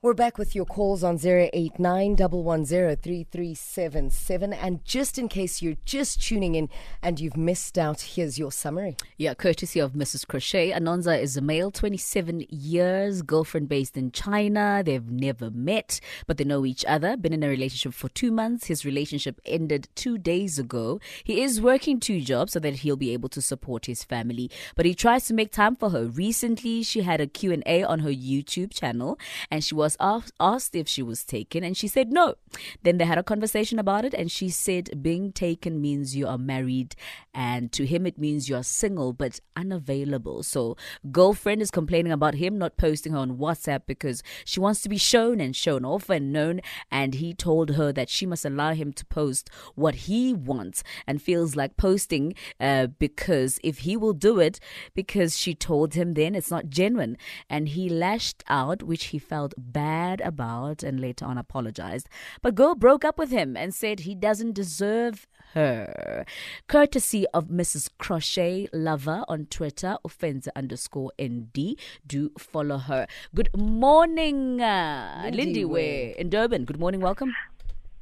We're 0.04 0.14
back 0.14 0.36
with 0.36 0.56
your 0.56 0.64
calls 0.64 1.04
on 1.04 1.20
089 1.24 2.16
110 2.16 4.52
And 4.52 4.84
just 4.84 5.16
in 5.16 5.28
case 5.28 5.62
you're 5.62 5.76
just 5.84 6.20
tuning 6.20 6.56
in 6.56 6.70
and 7.04 7.20
you've 7.20 7.36
missed 7.36 7.78
out, 7.78 8.00
here's 8.00 8.36
your 8.36 8.50
summary. 8.50 8.96
Yeah, 9.16 9.34
courtesy 9.34 9.78
of 9.78 9.92
Mrs. 9.92 10.26
Crochet. 10.26 10.72
Anonza 10.72 11.22
is 11.22 11.36
a 11.36 11.40
male, 11.40 11.70
27 11.70 12.46
years, 12.50 13.22
girlfriend 13.22 13.68
based 13.68 13.96
in 13.96 14.10
China. 14.10 14.82
They've 14.84 15.08
never 15.08 15.52
met, 15.52 16.00
but 16.26 16.36
they 16.36 16.42
know 16.42 16.66
each 16.66 16.84
other. 16.86 17.16
Been 17.16 17.32
in 17.32 17.44
a 17.44 17.48
relationship 17.48 17.94
for 17.94 18.08
two 18.08 18.32
months. 18.32 18.66
His 18.66 18.84
relationship 18.84 19.40
ended 19.46 19.86
two 19.94 20.18
days 20.18 20.58
ago. 20.58 20.98
He 21.22 21.42
is 21.42 21.60
working 21.60 22.00
two 22.00 22.22
jobs 22.22 22.54
so 22.54 22.58
that 22.58 22.74
he'll 22.74 22.96
be 22.96 23.12
able 23.12 23.28
to 23.28 23.40
support 23.40 23.86
his 23.86 24.02
family, 24.02 24.50
but 24.74 24.84
he 24.84 24.96
tries 24.96 25.26
to 25.26 25.34
make 25.34 25.52
time 25.52 25.76
for 25.76 25.90
her. 25.90 26.06
Recently, 26.06 26.82
she 26.82 27.02
had 27.02 27.20
a 27.20 27.28
Q&A 27.28 27.84
on 27.84 28.00
her 28.00 28.10
YouTube 28.10 28.74
channel 28.74 29.16
and 29.48 29.62
she 29.62 29.76
was 29.76 29.91
asked 30.00 30.74
if 30.74 30.88
she 30.88 31.02
was 31.02 31.24
taken 31.24 31.64
and 31.64 31.76
she 31.76 31.88
said 31.88 32.12
no. 32.12 32.34
Then 32.82 32.98
they 32.98 33.04
had 33.04 33.18
a 33.18 33.22
conversation 33.22 33.78
about 33.78 34.04
it 34.04 34.14
and 34.14 34.30
she 34.30 34.48
said 34.48 35.02
being 35.02 35.32
taken 35.32 35.80
means 35.80 36.16
you 36.16 36.26
are 36.26 36.38
married 36.38 36.94
and 37.34 37.72
to 37.72 37.86
him 37.86 38.06
it 38.06 38.18
means 38.18 38.48
you're 38.48 38.62
single 38.62 39.12
but 39.12 39.40
unavailable. 39.56 40.42
So 40.42 40.76
girlfriend 41.10 41.62
is 41.62 41.70
complaining 41.70 42.12
about 42.12 42.34
him 42.34 42.58
not 42.58 42.76
posting 42.76 43.12
her 43.12 43.18
on 43.18 43.38
WhatsApp 43.38 43.82
because 43.86 44.22
she 44.44 44.60
wants 44.60 44.82
to 44.82 44.88
be 44.88 44.98
shown 44.98 45.40
and 45.40 45.54
shown 45.54 45.84
off 45.84 46.10
and 46.10 46.32
known 46.32 46.60
and 46.90 47.14
he 47.14 47.34
told 47.34 47.70
her 47.70 47.92
that 47.92 48.08
she 48.08 48.26
must 48.26 48.44
allow 48.44 48.74
him 48.74 48.92
to 48.92 49.06
post 49.06 49.50
what 49.74 49.94
he 49.94 50.32
wants 50.32 50.82
and 51.06 51.22
feels 51.22 51.56
like 51.56 51.76
posting 51.76 52.34
uh, 52.60 52.86
because 52.86 53.58
if 53.62 53.78
he 53.80 53.96
will 53.96 54.12
do 54.12 54.38
it 54.40 54.58
because 54.94 55.36
she 55.36 55.54
told 55.54 55.94
him 55.94 56.14
then 56.14 56.34
it's 56.34 56.50
not 56.50 56.68
genuine 56.68 57.16
and 57.48 57.70
he 57.70 57.88
lashed 57.88 58.42
out 58.48 58.82
which 58.82 59.06
he 59.06 59.18
felt 59.18 59.54
bad 59.56 59.81
about 60.20 60.82
and 60.82 61.00
later 61.00 61.24
on 61.24 61.38
apologized. 61.38 62.08
But 62.40 62.54
girl 62.54 62.74
broke 62.74 63.04
up 63.04 63.18
with 63.18 63.30
him 63.30 63.56
and 63.56 63.74
said 63.74 64.00
he 64.00 64.14
doesn't 64.14 64.52
deserve 64.52 65.26
her. 65.54 66.24
Courtesy 66.68 67.26
of 67.34 67.46
Mrs. 67.48 67.88
Crochet 67.98 68.68
Lover 68.72 69.24
on 69.28 69.46
Twitter, 69.46 69.96
offense 70.04 70.48
underscore 70.56 71.12
ND. 71.20 71.76
Do 72.06 72.30
follow 72.38 72.78
her. 72.78 73.06
Good 73.34 73.50
morning, 73.56 74.60
uh, 74.60 75.30
Lindy, 75.32 75.64
Lindiwe 75.64 76.16
in 76.16 76.30
Durban. 76.30 76.64
Good 76.64 76.80
morning, 76.80 77.00
welcome. 77.00 77.34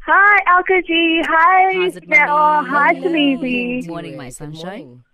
Hi, 0.06 0.38
Alka 0.46 0.82
G. 0.86 1.22
Hi, 1.26 1.74
How's 1.74 1.96
it, 1.96 2.04
Hi, 2.08 2.94
Shamizi. 2.94 3.82
Good 3.82 3.90
morning, 3.90 4.16
my 4.16 4.30
sunshine. 4.30 5.04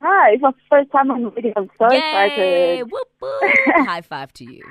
Hi, 0.00 0.32
it's 0.32 0.42
my 0.42 0.50
first 0.68 0.90
time 0.90 1.12
on 1.12 1.22
the 1.22 1.30
video. 1.30 1.52
I'm 1.56 1.70
so 1.78 1.90
Yay! 1.92 1.98
excited. 1.98 2.90
Whoop, 2.90 3.08
whoop. 3.20 3.40
High 3.86 4.00
five 4.00 4.32
to 4.34 4.44
you. 4.44 4.64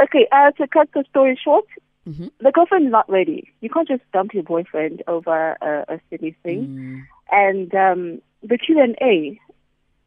Okay, 0.00 0.28
uh, 0.30 0.50
to 0.52 0.68
cut 0.68 0.88
the 0.94 1.04
story 1.10 1.38
short, 1.42 1.64
mm-hmm. 2.08 2.28
the 2.40 2.52
girlfriend's 2.52 2.92
not 2.92 3.08
ready. 3.10 3.52
You 3.60 3.68
can't 3.68 3.88
just 3.88 4.02
dump 4.12 4.34
your 4.34 4.42
boyfriend 4.42 5.02
over 5.06 5.56
a, 5.60 5.94
a 5.94 6.00
silly 6.10 6.36
thing. 6.42 6.66
Mm. 6.66 7.02
And 7.32 7.74
um, 7.74 8.22
the 8.42 8.58
Q 8.58 8.80
and 8.80 8.96
A, 9.02 9.38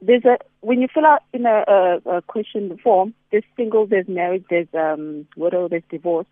there's 0.01 0.25
a 0.25 0.37
when 0.61 0.81
you 0.81 0.87
fill 0.93 1.05
out 1.05 1.23
in 1.33 1.45
a, 1.45 1.63
a, 1.67 2.17
a 2.17 2.21
question 2.21 2.77
form, 2.83 3.13
there's 3.31 3.43
single, 3.55 3.85
there's 3.85 4.07
married, 4.07 4.45
there's 4.49 4.67
um, 4.73 5.27
widow, 5.35 5.67
there's 5.67 5.83
divorce. 5.89 6.27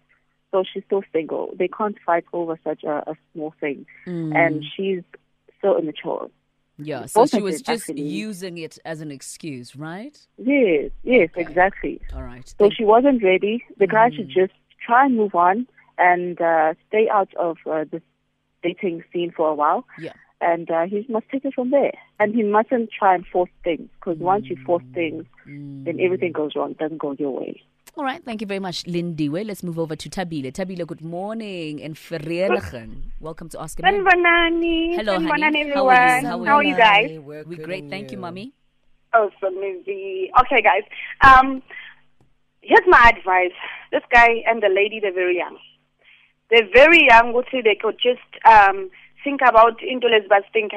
So 0.51 0.63
she's 0.71 0.83
still 0.85 1.03
single. 1.13 1.53
They 1.57 1.69
can't 1.69 1.97
fight 2.05 2.25
over 2.33 2.59
such 2.63 2.83
a, 2.83 3.09
a 3.09 3.15
small 3.33 3.53
thing, 3.59 3.85
Mm. 4.05 4.35
and 4.35 4.65
she's 4.75 5.03
so 5.61 5.77
immature. 5.77 6.29
Yeah, 6.83 7.05
so 7.05 7.25
she 7.25 7.41
was 7.41 7.61
just 7.61 7.89
actually. 7.89 8.01
using 8.03 8.57
it 8.57 8.77
as 8.85 9.01
an 9.01 9.11
excuse, 9.11 9.75
right? 9.75 10.17
Yes, 10.37 10.91
yes, 11.03 11.29
Okay. 11.33 11.41
exactly. 11.41 12.01
All 12.13 12.23
right. 12.23 12.47
So 12.47 12.55
Thank- 12.59 12.75
she 12.75 12.83
wasn't 12.85 13.23
ready. 13.23 13.63
The 13.77 13.87
guy 13.87 14.09
Mm. 14.09 14.15
should 14.15 14.29
just 14.29 14.53
try 14.85 15.05
and 15.05 15.15
move 15.15 15.35
on 15.35 15.67
and 15.97 16.39
uh, 16.41 16.73
stay 16.87 17.07
out 17.09 17.33
of 17.35 17.57
uh, 17.69 17.85
this 17.91 18.01
dating 18.63 19.03
scene 19.11 19.31
for 19.31 19.49
a 19.49 19.53
while. 19.55 19.85
Yeah. 19.99 20.13
And 20.39 20.69
uh, 20.71 20.85
he 20.87 21.05
must 21.07 21.29
take 21.29 21.45
it 21.45 21.53
from 21.53 21.69
there. 21.69 21.93
And 22.19 22.33
he 22.33 22.41
mustn't 22.43 22.89
try 22.91 23.13
and 23.15 23.25
force 23.27 23.51
things 23.63 23.89
because 23.99 24.17
once 24.19 24.45
you 24.49 24.57
force 24.65 24.83
things, 24.93 25.25
Mm. 25.47 25.85
then 25.85 25.99
everything 25.99 26.31
goes 26.31 26.55
wrong. 26.55 26.73
Doesn't 26.73 26.97
go 26.99 27.11
your 27.17 27.31
way. 27.39 27.61
All 27.97 28.05
right, 28.05 28.23
thank 28.23 28.39
you 28.39 28.47
very 28.47 28.59
much, 28.59 28.85
Lindiwe. 28.85 29.45
Let's 29.45 29.63
move 29.63 29.77
over 29.77 29.97
to 29.97 30.09
Tabile. 30.09 30.49
Tabile, 30.53 30.87
good 30.87 31.01
morning 31.01 31.83
and 31.83 31.93
Vereeniging. 31.95 33.11
Welcome 33.19 33.49
to 33.49 33.61
Ask 33.61 33.79
a 33.79 33.81
Man. 33.81 34.05
Sanbonani. 34.05 34.95
Hello, 34.95 35.19
honey. 35.19 35.27
Sanbonani, 35.29 35.73
How 35.73 35.87
are 35.89 36.21
you? 36.21 36.45
How 36.45 36.55
are 36.55 36.63
you? 36.63 36.69
you 36.69 36.77
guys? 36.77 37.19
We're 37.19 37.43
We're 37.43 37.65
great, 37.65 37.89
thank 37.89 38.13
you, 38.13 38.17
mommy. 38.17 38.53
Awesome, 39.13 39.55
Lizzie. 39.55 40.31
Okay, 40.39 40.61
guys. 40.61 40.83
Um, 41.19 41.61
here's 42.61 42.87
my 42.87 43.11
advice. 43.13 43.51
This 43.91 44.03
guy 44.09 44.41
and 44.47 44.63
the 44.63 44.69
lady, 44.69 45.01
they're 45.01 45.11
very 45.13 45.35
young. 45.35 45.57
They're 46.49 46.69
very 46.73 47.05
young. 47.09 47.33
Would 47.33 47.47
say 47.51 47.61
they 47.61 47.75
could 47.75 47.97
just 48.01 48.23
um, 48.45 48.89
think 49.21 49.41
about 49.45 49.83
into 49.83 50.07
lesbian 50.07 50.69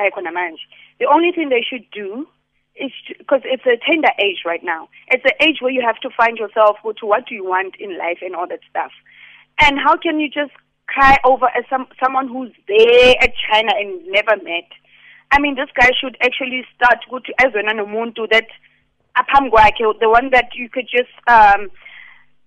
The 0.98 1.07
only 1.07 1.31
thing 1.31 1.48
they 1.48 1.62
should 1.62 1.88
do 1.92 2.22
is 2.22 2.27
because 2.76 3.40
it's 3.44 3.64
a 3.66 3.78
tender 3.88 4.10
age 4.18 4.42
right 4.44 4.62
now. 4.62 4.88
It's 5.08 5.24
an 5.24 5.46
age 5.46 5.58
where 5.60 5.72
you 5.72 5.82
have 5.84 6.00
to 6.00 6.10
find 6.16 6.37
yourself. 6.38 6.76
To 6.82 7.06
what 7.06 7.26
do 7.26 7.34
you 7.34 7.44
want 7.44 7.76
in 7.78 7.96
life 7.98 8.18
and 8.22 8.34
all 8.34 8.48
that 8.48 8.60
stuff. 8.68 8.92
And 9.60 9.78
how 9.78 9.96
can 9.96 10.18
you 10.18 10.28
just 10.28 10.52
cry 10.87 11.18
over 11.24 11.46
as 11.46 11.64
some 11.70 11.87
someone 12.02 12.28
who's 12.28 12.52
there 12.66 13.14
at 13.20 13.32
China 13.50 13.72
and 13.76 14.06
never 14.08 14.37
met? 14.42 14.68
I 15.30 15.40
mean, 15.40 15.54
this 15.54 15.70
guy 15.78 15.90
should 16.00 16.16
actually 16.20 16.64
start 16.76 16.98
go 17.10 17.18
to 17.18 17.34
as 17.40 17.52
an 17.54 17.78
umuntu 17.78 18.30
that 18.30 18.46
apam 19.16 19.50
kwakhe, 19.50 19.98
the 20.00 20.08
one 20.08 20.30
that 20.30 20.54
you 20.54 20.68
could 20.68 20.88
just 20.90 21.10
um, 21.28 21.70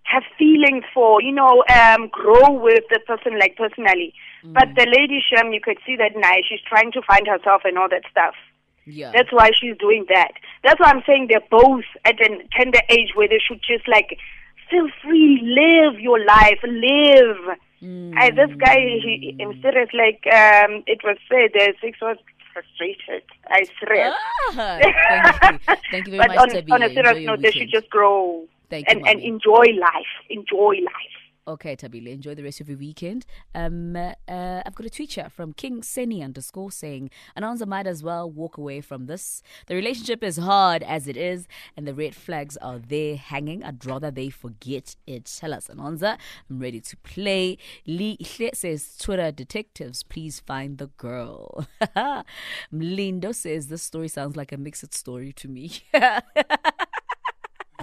have 0.03 0.23
feelings 0.37 0.83
for, 0.93 1.21
you 1.21 1.31
know, 1.31 1.63
um, 1.69 2.07
grow 2.09 2.51
with 2.51 2.83
the 2.89 2.99
person 3.05 3.37
like 3.39 3.57
personally. 3.57 4.13
But 4.43 4.69
the 4.75 4.85
lady 4.85 5.19
Shem, 5.19 5.51
you 5.51 5.59
could 5.61 5.77
see 5.85 5.95
that 5.97 6.13
now 6.15 6.35
she's 6.47 6.61
trying 6.61 6.91
to 6.93 7.01
find 7.01 7.27
herself 7.27 7.63
and 7.65 7.77
all 7.77 7.89
that 7.89 8.03
stuff. 8.09 8.35
Yeah. 8.87 9.11
That's 9.13 9.31
why 9.31 9.51
she's 9.59 9.77
doing 9.77 10.05
that. 10.09 10.31
That's 10.63 10.79
why 10.79 10.89
I'm 10.89 11.03
saying 11.05 11.27
they're 11.29 11.41
both 11.51 11.83
at 12.05 12.19
a 12.21 12.29
tender 12.57 12.79
age 12.89 13.11
where 13.15 13.27
they 13.27 13.39
should 13.45 13.61
just 13.61 13.87
like 13.87 14.17
feel 14.69 14.87
free, 15.03 15.39
live 15.43 15.99
your 15.99 16.23
life, 16.23 16.59
live. 16.63 17.57
I, 18.17 18.31
this 18.31 18.49
guy, 18.57 18.75
he, 18.75 19.35
I'm 19.39 19.61
serious. 19.61 19.89
Like 19.93 20.25
um, 20.33 20.83
it 20.87 21.01
was 21.03 21.17
said, 21.29 21.51
the 21.53 21.73
sex 21.79 21.97
was 22.01 22.17
frustrated. 22.53 23.23
I 23.47 23.65
serious. 23.79 24.13
Ah, 24.53 24.79
thank 24.81 25.51
you. 25.51 25.75
Thank 25.91 26.07
you 26.07 26.11
very 26.13 26.17
but 26.17 26.35
much, 26.35 26.39
on, 26.39 26.71
on 26.71 26.83
a 26.83 26.93
serious 26.93 27.25
note, 27.25 27.41
they 27.41 27.51
should 27.51 27.69
just 27.69 27.89
grow 27.89 28.45
Thank 28.69 28.87
you, 28.89 28.97
and, 28.97 29.07
and 29.07 29.19
enjoy 29.19 29.65
life. 29.79 30.13
Enjoy 30.29 30.75
life. 30.83 31.06
Okay, 31.47 31.77
Tabile, 31.77 32.11
enjoy 32.11 32.35
the 32.35 32.43
rest 32.43 32.59
of 32.59 32.67
your 32.67 32.77
weekend. 32.77 33.25
Um, 33.55 33.95
uh, 33.95 34.11
I've 34.27 34.75
got 34.75 34.85
a 34.85 34.89
tweet 34.89 35.13
here 35.13 35.29
from 35.29 35.53
King 35.53 35.81
Seni 35.81 36.21
underscore 36.21 36.71
saying, 36.71 37.09
Ananza 37.37 37.65
might 37.65 37.87
as 37.87 38.03
well 38.03 38.29
walk 38.29 38.57
away 38.57 38.81
from 38.81 39.05
this. 39.05 39.41
The 39.67 39.75
relationship 39.75 40.25
is 40.25 40.35
hard 40.35 40.83
as 40.83 41.07
it 41.07 41.15
is, 41.15 41.47
and 41.77 41.87
the 41.87 41.93
red 41.93 42.15
flags 42.15 42.57
are 42.57 42.79
there 42.79 43.15
hanging. 43.15 43.63
I'd 43.63 43.85
rather 43.85 44.11
they 44.11 44.29
forget 44.29 44.97
it. 45.07 45.33
Tell 45.39 45.53
us, 45.53 45.69
Ananza. 45.69 46.17
I'm 46.49 46.59
ready 46.59 46.81
to 46.81 46.97
play. 46.97 47.57
Lee 47.85 48.17
says, 48.53 48.97
Twitter 48.97 49.31
detectives, 49.31 50.03
please 50.03 50.41
find 50.41 50.77
the 50.79 50.87
girl. 50.87 51.65
Mlindo 52.73 53.33
says, 53.33 53.67
this 53.67 53.83
story 53.83 54.09
sounds 54.09 54.35
like 54.35 54.51
a 54.51 54.57
mixed 54.57 54.93
story 54.93 55.31
to 55.31 55.47
me. 55.47 55.71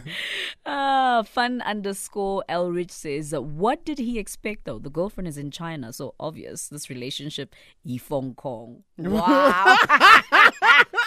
Ah, 0.67 1.23
fun 1.27 1.61
underscore 1.63 2.43
Elrich 2.49 2.91
says, 2.91 3.35
What 3.35 3.85
did 3.85 3.99
he 3.99 4.19
expect 4.19 4.65
though? 4.65 4.79
The 4.79 4.91
girlfriend 4.91 5.29
is 5.29 5.37
in 5.37 5.51
China, 5.51 5.93
so 5.93 6.15
obvious 6.19 6.69
this 6.69 6.89
relationship, 6.89 7.55
Yifeng 7.87 8.35
Kong. 8.37 8.83
Wow. 8.99 9.77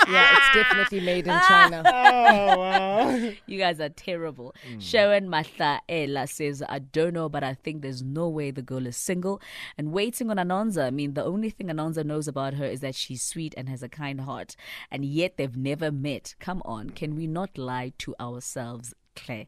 Yeah, 0.10 0.38
it's 0.38 0.56
definitely 0.56 1.02
made 1.02 1.28
in 1.28 1.40
China. 1.48 1.84
Oh 1.86 2.58
wow. 2.58 2.87
you 3.46 3.58
guys 3.58 3.80
are 3.80 3.90
terrible. 3.90 4.54
Hmm. 4.68 4.80
Sharon 4.80 5.28
Mathaela 5.28 6.28
says, 6.30 6.64
I 6.68 6.80
don't 6.80 7.14
know, 7.14 7.30
but 7.30 7.44
I 7.44 7.54
think 7.54 7.82
there's 7.82 8.04
no 8.04 8.28
way 8.28 8.52
the 8.52 8.62
girl 8.62 8.86
is 8.86 8.98
single. 8.98 9.42
And 9.78 9.92
waiting 9.92 10.30
on 10.30 10.38
Anonza, 10.38 10.86
I 10.86 10.92
mean, 10.92 11.14
the 11.14 11.24
only 11.24 11.50
thing 11.50 11.68
Anonza 11.68 12.04
knows 12.04 12.28
about 12.28 12.54
her 12.56 12.66
is 12.66 12.82
that 12.82 12.96
she's 12.96 13.24
sweet 13.24 13.54
and 13.58 13.70
has 13.70 13.84
a 13.84 13.90
kind 13.90 14.22
heart. 14.22 14.56
And 14.92 15.06
yet 15.06 15.38
they've 15.38 15.58
never 15.58 15.92
met. 15.92 16.36
Come 16.40 16.62
on, 16.66 16.92
can 16.92 17.16
we 17.16 17.28
not 17.28 17.58
lie 17.58 17.94
to 18.00 18.16
ourselves, 18.20 18.94
Claire? 19.16 19.48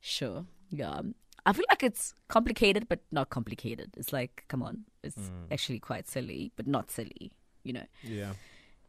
Sure. 0.00 0.46
Yeah. 0.70 1.00
I 1.44 1.52
feel 1.52 1.64
like 1.68 1.82
it's 1.82 2.14
complicated, 2.28 2.88
but 2.88 3.00
not 3.10 3.30
complicated. 3.30 3.90
It's 3.96 4.12
like, 4.12 4.44
come 4.48 4.62
on, 4.62 4.84
it's 5.02 5.16
hmm. 5.16 5.52
actually 5.52 5.80
quite 5.80 6.08
silly, 6.08 6.52
but 6.56 6.66
not 6.66 6.90
silly, 6.90 7.32
you 7.64 7.72
know. 7.72 7.86
yeah. 8.02 8.34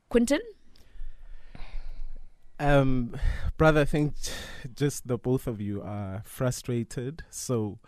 Quentin? 0.09 0.41
Um, 2.63 3.17
brother, 3.57 3.81
I 3.81 3.85
think 3.85 4.13
just 4.73 5.05
the 5.05 5.17
both 5.17 5.47
of 5.47 5.59
you 5.59 5.81
are 5.81 6.21
frustrated. 6.25 7.23
So, 7.29 7.79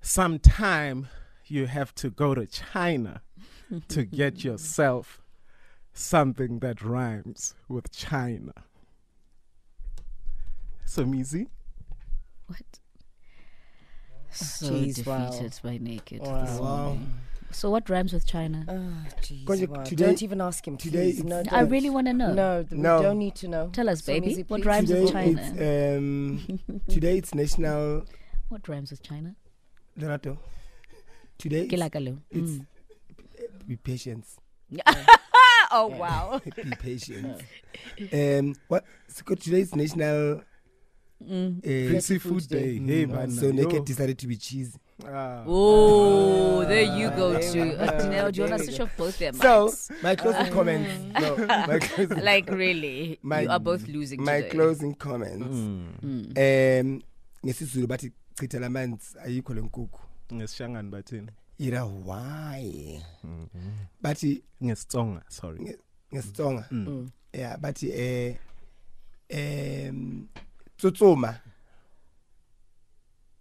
sometime 0.00 1.06
you 1.46 1.66
have 1.66 1.94
to 1.96 2.10
go 2.10 2.34
to 2.34 2.44
China 2.46 3.22
to 3.86 4.04
get 4.04 4.42
yourself 4.44 5.20
something 5.92 6.58
that 6.58 6.82
rhymes 6.82 7.54
with 7.68 7.92
China. 7.92 8.52
So, 10.84 11.04
Mizi, 11.04 11.46
What? 12.48 12.80
So 14.30 14.72
Jeez, 14.72 15.06
wow. 15.06 15.30
defeated 15.30 15.60
by 15.62 15.78
naked. 15.78 16.22
Wow. 16.22 16.98
This 17.52 17.64
Wow. 17.64 17.70
morning. 17.70 17.82
So 17.82 17.88
what 17.88 17.88
rhymes 17.88 18.12
with 18.12 18.26
China? 18.26 18.64
Oh, 18.68 19.10
jeez, 19.22 19.44
Konje, 19.44 19.68
wow. 19.68 19.82
today- 19.84 20.06
don't 20.06 20.22
even 20.22 20.40
ask 20.40 20.66
him. 20.66 20.76
today. 20.76 21.12
No, 21.24 21.42
I 21.50 21.60
really 21.60 21.90
want 21.90 22.06
to 22.08 22.12
know. 22.12 22.32
No, 22.32 22.62
th- 22.62 22.72
No. 22.80 22.96
we 22.98 23.02
don't 23.02 23.18
need 23.18 23.34
to 23.36 23.48
know. 23.48 23.68
Tell 23.72 23.88
us, 23.88 24.02
So 24.04 24.12
baby. 24.12 24.30
easy, 24.32 24.42
What 24.48 24.64
rhymes 24.64 24.88
Today 24.88 25.02
with 25.02 25.12
China? 25.12 25.40
it's 25.42 25.98
um, 25.98 26.58
today 26.88 27.18
it's 27.18 27.34
National 27.34 28.04
What 28.48 28.68
rhymes 28.68 28.90
with 28.90 29.02
China? 29.02 29.34
Leonardo. 29.96 30.38
Today 31.38 31.62
it's, 31.64 31.74
Kilakalo. 31.74 32.18
it's 32.30 32.50
Mm. 32.50 32.66
be 33.66 33.76
patient. 33.76 34.24
Oh 35.74 35.86
wow. 35.86 36.38
be 36.56 36.70
patient. 36.78 37.40
um, 38.12 38.54
what? 38.68 38.84
So 39.08 39.34
today 39.34 39.60
is 39.62 39.74
National. 39.74 40.42
Mm. 41.24 41.58
Uh, 41.58 41.90
Free 41.90 42.00
seafood 42.00 42.46
day. 42.48 42.76
Hey 42.78 43.06
man. 43.06 43.30
so 43.30 43.46
yo. 43.46 43.52
naked 43.52 43.84
decided 43.86 44.18
to 44.18 44.26
be 44.26 44.36
cheesy. 44.36 44.78
Ah. 45.06 45.44
Oh, 45.46 46.51
there 46.72 46.96
you 46.98 47.10
go. 47.10 47.38
To 47.38 47.62
we 47.62 47.70
uh, 47.76 47.86
go. 47.86 47.92
Dineo, 47.98 48.32
do 48.32 48.42
you 48.42 48.48
want 48.48 48.58
to 48.60 48.64
switch 48.66 48.80
off 48.80 48.96
both 48.96 49.18
their 49.18 49.32
So 49.32 49.68
mics? 49.68 50.02
my 50.02 50.14
closing 50.16 50.52
comments. 50.52 50.90
No, 51.20 51.36
my 51.68 51.78
closing, 51.78 52.18
like 52.30 52.48
really, 52.50 53.18
My- 53.22 53.40
you 53.42 53.50
are 53.50 53.60
both 53.60 53.86
losing 53.88 54.22
my 54.24 54.36
today. 54.40 54.48
closing 54.50 54.94
comments. 54.94 55.56
Mm. 55.56 56.38
Um, 56.38 57.02
ngesizulu 57.44 57.86
bathi 57.86 58.12
chithela 58.34 58.66
amanzi 58.66 59.16
ayikho 59.24 59.54
lenkukhu. 59.54 60.00
ngesishangani 60.32 60.90
bathini 60.90 61.28
Ira 61.58 61.84
why? 61.84 63.02
Mhm. 63.24 63.48
Bathi 64.02 64.42
ngesitsonga 64.64 65.22
sorry 65.28 65.58
nge- 65.58 65.78
ngesitsonga. 66.14 66.64
Mm. 66.70 67.10
Yeah, 67.32 67.56
bathi 67.58 67.90
eh 67.92 68.36
um 69.34 70.28
tsutsuma 70.78 71.40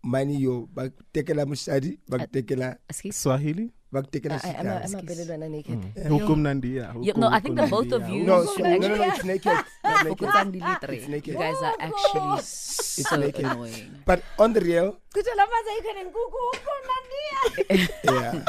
mani 0.03 0.41
yo 0.41 0.67
bakutekela 0.73 1.45
mushadi 1.45 1.99
bakutekela 2.09 2.77
Excuse- 2.89 3.13
swahili 3.21 3.71
bakutekela 3.91 4.35
I- 4.43 4.49
I- 4.49 4.55
am 4.59 4.67
I'm 4.67 4.95
I 4.95 5.01
better 5.01 5.25
than 5.25 5.43
a 5.43 5.49
naked? 5.49 5.79
hukumnandia 6.09 6.95
Yeah, 7.01 7.17
no, 7.17 7.27
I 7.29 7.39
think 7.41 7.55
the 7.55 7.67
both 7.67 7.91
of 7.93 8.09
you- 8.09 8.23
No, 8.25 8.45
So 8.45 8.57
so, 8.57 8.63
no, 8.63 8.77
no, 8.77 8.87
no, 8.95 9.03
it's 9.13 9.23
naked. 9.33 9.51
It's 9.53 10.03
naked. 10.03 10.17
Fokotsang 10.17 10.49
di 10.51 10.59
le 10.59 10.73
three. 10.81 10.97
It's 10.97 11.07
naked. 11.11 11.33
You 11.33 11.39
guys 11.39 11.59
are 11.61 11.75
actually 11.77 12.41
so 12.41 13.15
naked. 13.17 13.45
annoying. 13.45 13.91
But 14.05 14.23
on 14.39 14.53
the 14.53 14.61
real, 14.61 14.97
yeah. 18.03 18.41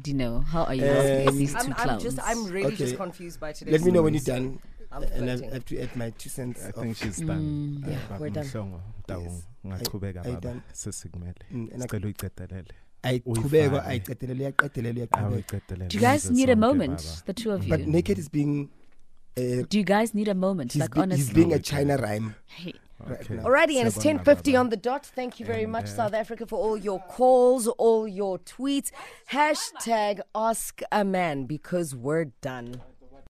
Dino, 0.00 0.40
how 0.40 0.64
are 0.64 0.74
you 0.74 0.84
Um, 0.84 0.96
asking 0.96 1.28
at 1.28 1.34
these 1.36 1.52
2 1.52 1.58
I'm, 1.60 1.74
I'm 1.76 1.98
just, 2.00 2.18
I'm 2.24 2.46
really 2.48 2.74
just 2.76 2.96
confused 2.96 3.38
by 3.38 3.52
today. 3.52 3.70
Let 3.72 3.82
me 3.84 3.92
know 3.92 4.02
when 4.02 4.14
you're 4.16 4.24
done, 4.24 4.58
I'm 4.92 5.02
and 5.04 5.30
I 5.30 5.52
have 5.54 5.64
to 5.66 5.78
add 5.82 5.94
my 5.96 6.10
two 6.10 6.28
cents. 6.28 6.64
I 6.64 6.72
think 6.72 6.96
she's 6.96 7.18
done 7.20 7.84
Yeah, 7.86 7.96
Baba 8.08 8.20
we're 8.20 8.30
done. 8.30 8.44
Mhlongo, 8.44 8.80
Taung, 9.06 9.24
Yes. 9.24 9.46
ungaqhubeka 9.64 10.26
I- 10.26 10.28
I 10.28 10.32
baba 10.34 10.62
sesikumele 10.72 11.34
Mm, 11.52 11.72
and 11.72 11.82
I- 11.82 11.86
sicela 11.86 12.06
uyiqedelele 12.06 12.72
ayiqhubekwa 13.02 13.82
Uyifake. 13.82 13.88
ayiqedelele 13.88 14.44
uyaqhubeka 14.44 15.88
Do 15.88 15.96
you 15.96 16.00
guys 16.00 16.30
need 16.30 16.50
a 16.50 16.56
moment, 16.56 17.22
the 17.26 17.32
two 17.32 17.52
of 17.52 17.62
you 17.64 17.70
but 17.70 17.86
naked 17.86 18.18
is 18.18 18.28
being 18.28 18.68
uh, 19.38 19.62
Do 19.68 19.78
you 19.78 19.84
guys 19.84 20.12
need 20.14 20.28
a 20.28 20.34
moment? 20.34 20.72
he's, 20.72 20.82
like 20.82 20.94
be, 20.94 21.00
honestly, 21.00 21.24
he's 21.24 21.34
being 21.34 21.52
a 21.52 21.58
China 21.60 21.96
rhyme 21.96 22.34
Hey, 22.46 22.74
Okay. 23.00 23.36
Alrighty, 23.36 23.78
and 23.78 23.88
it's 23.88 23.96
10.50 23.96 24.54
on 24.60 24.68
the 24.68 24.76
dot. 24.76 25.06
Thank 25.06 25.40
you 25.40 25.46
very 25.46 25.62
And, 25.62 25.72
much, 25.72 25.84
uh, 25.86 25.96
South 26.00 26.12
Africa, 26.12 26.46
for 26.46 26.58
all 26.58 26.76
your 26.76 27.00
calls, 27.00 27.66
all 27.66 28.06
your 28.06 28.38
tweets. 28.40 28.90
Hashtag 29.32 30.20
ask 30.34 30.82
a 30.92 31.02
man 31.02 31.46
because 31.46 31.94
we're 31.96 32.26
done. 32.42 32.82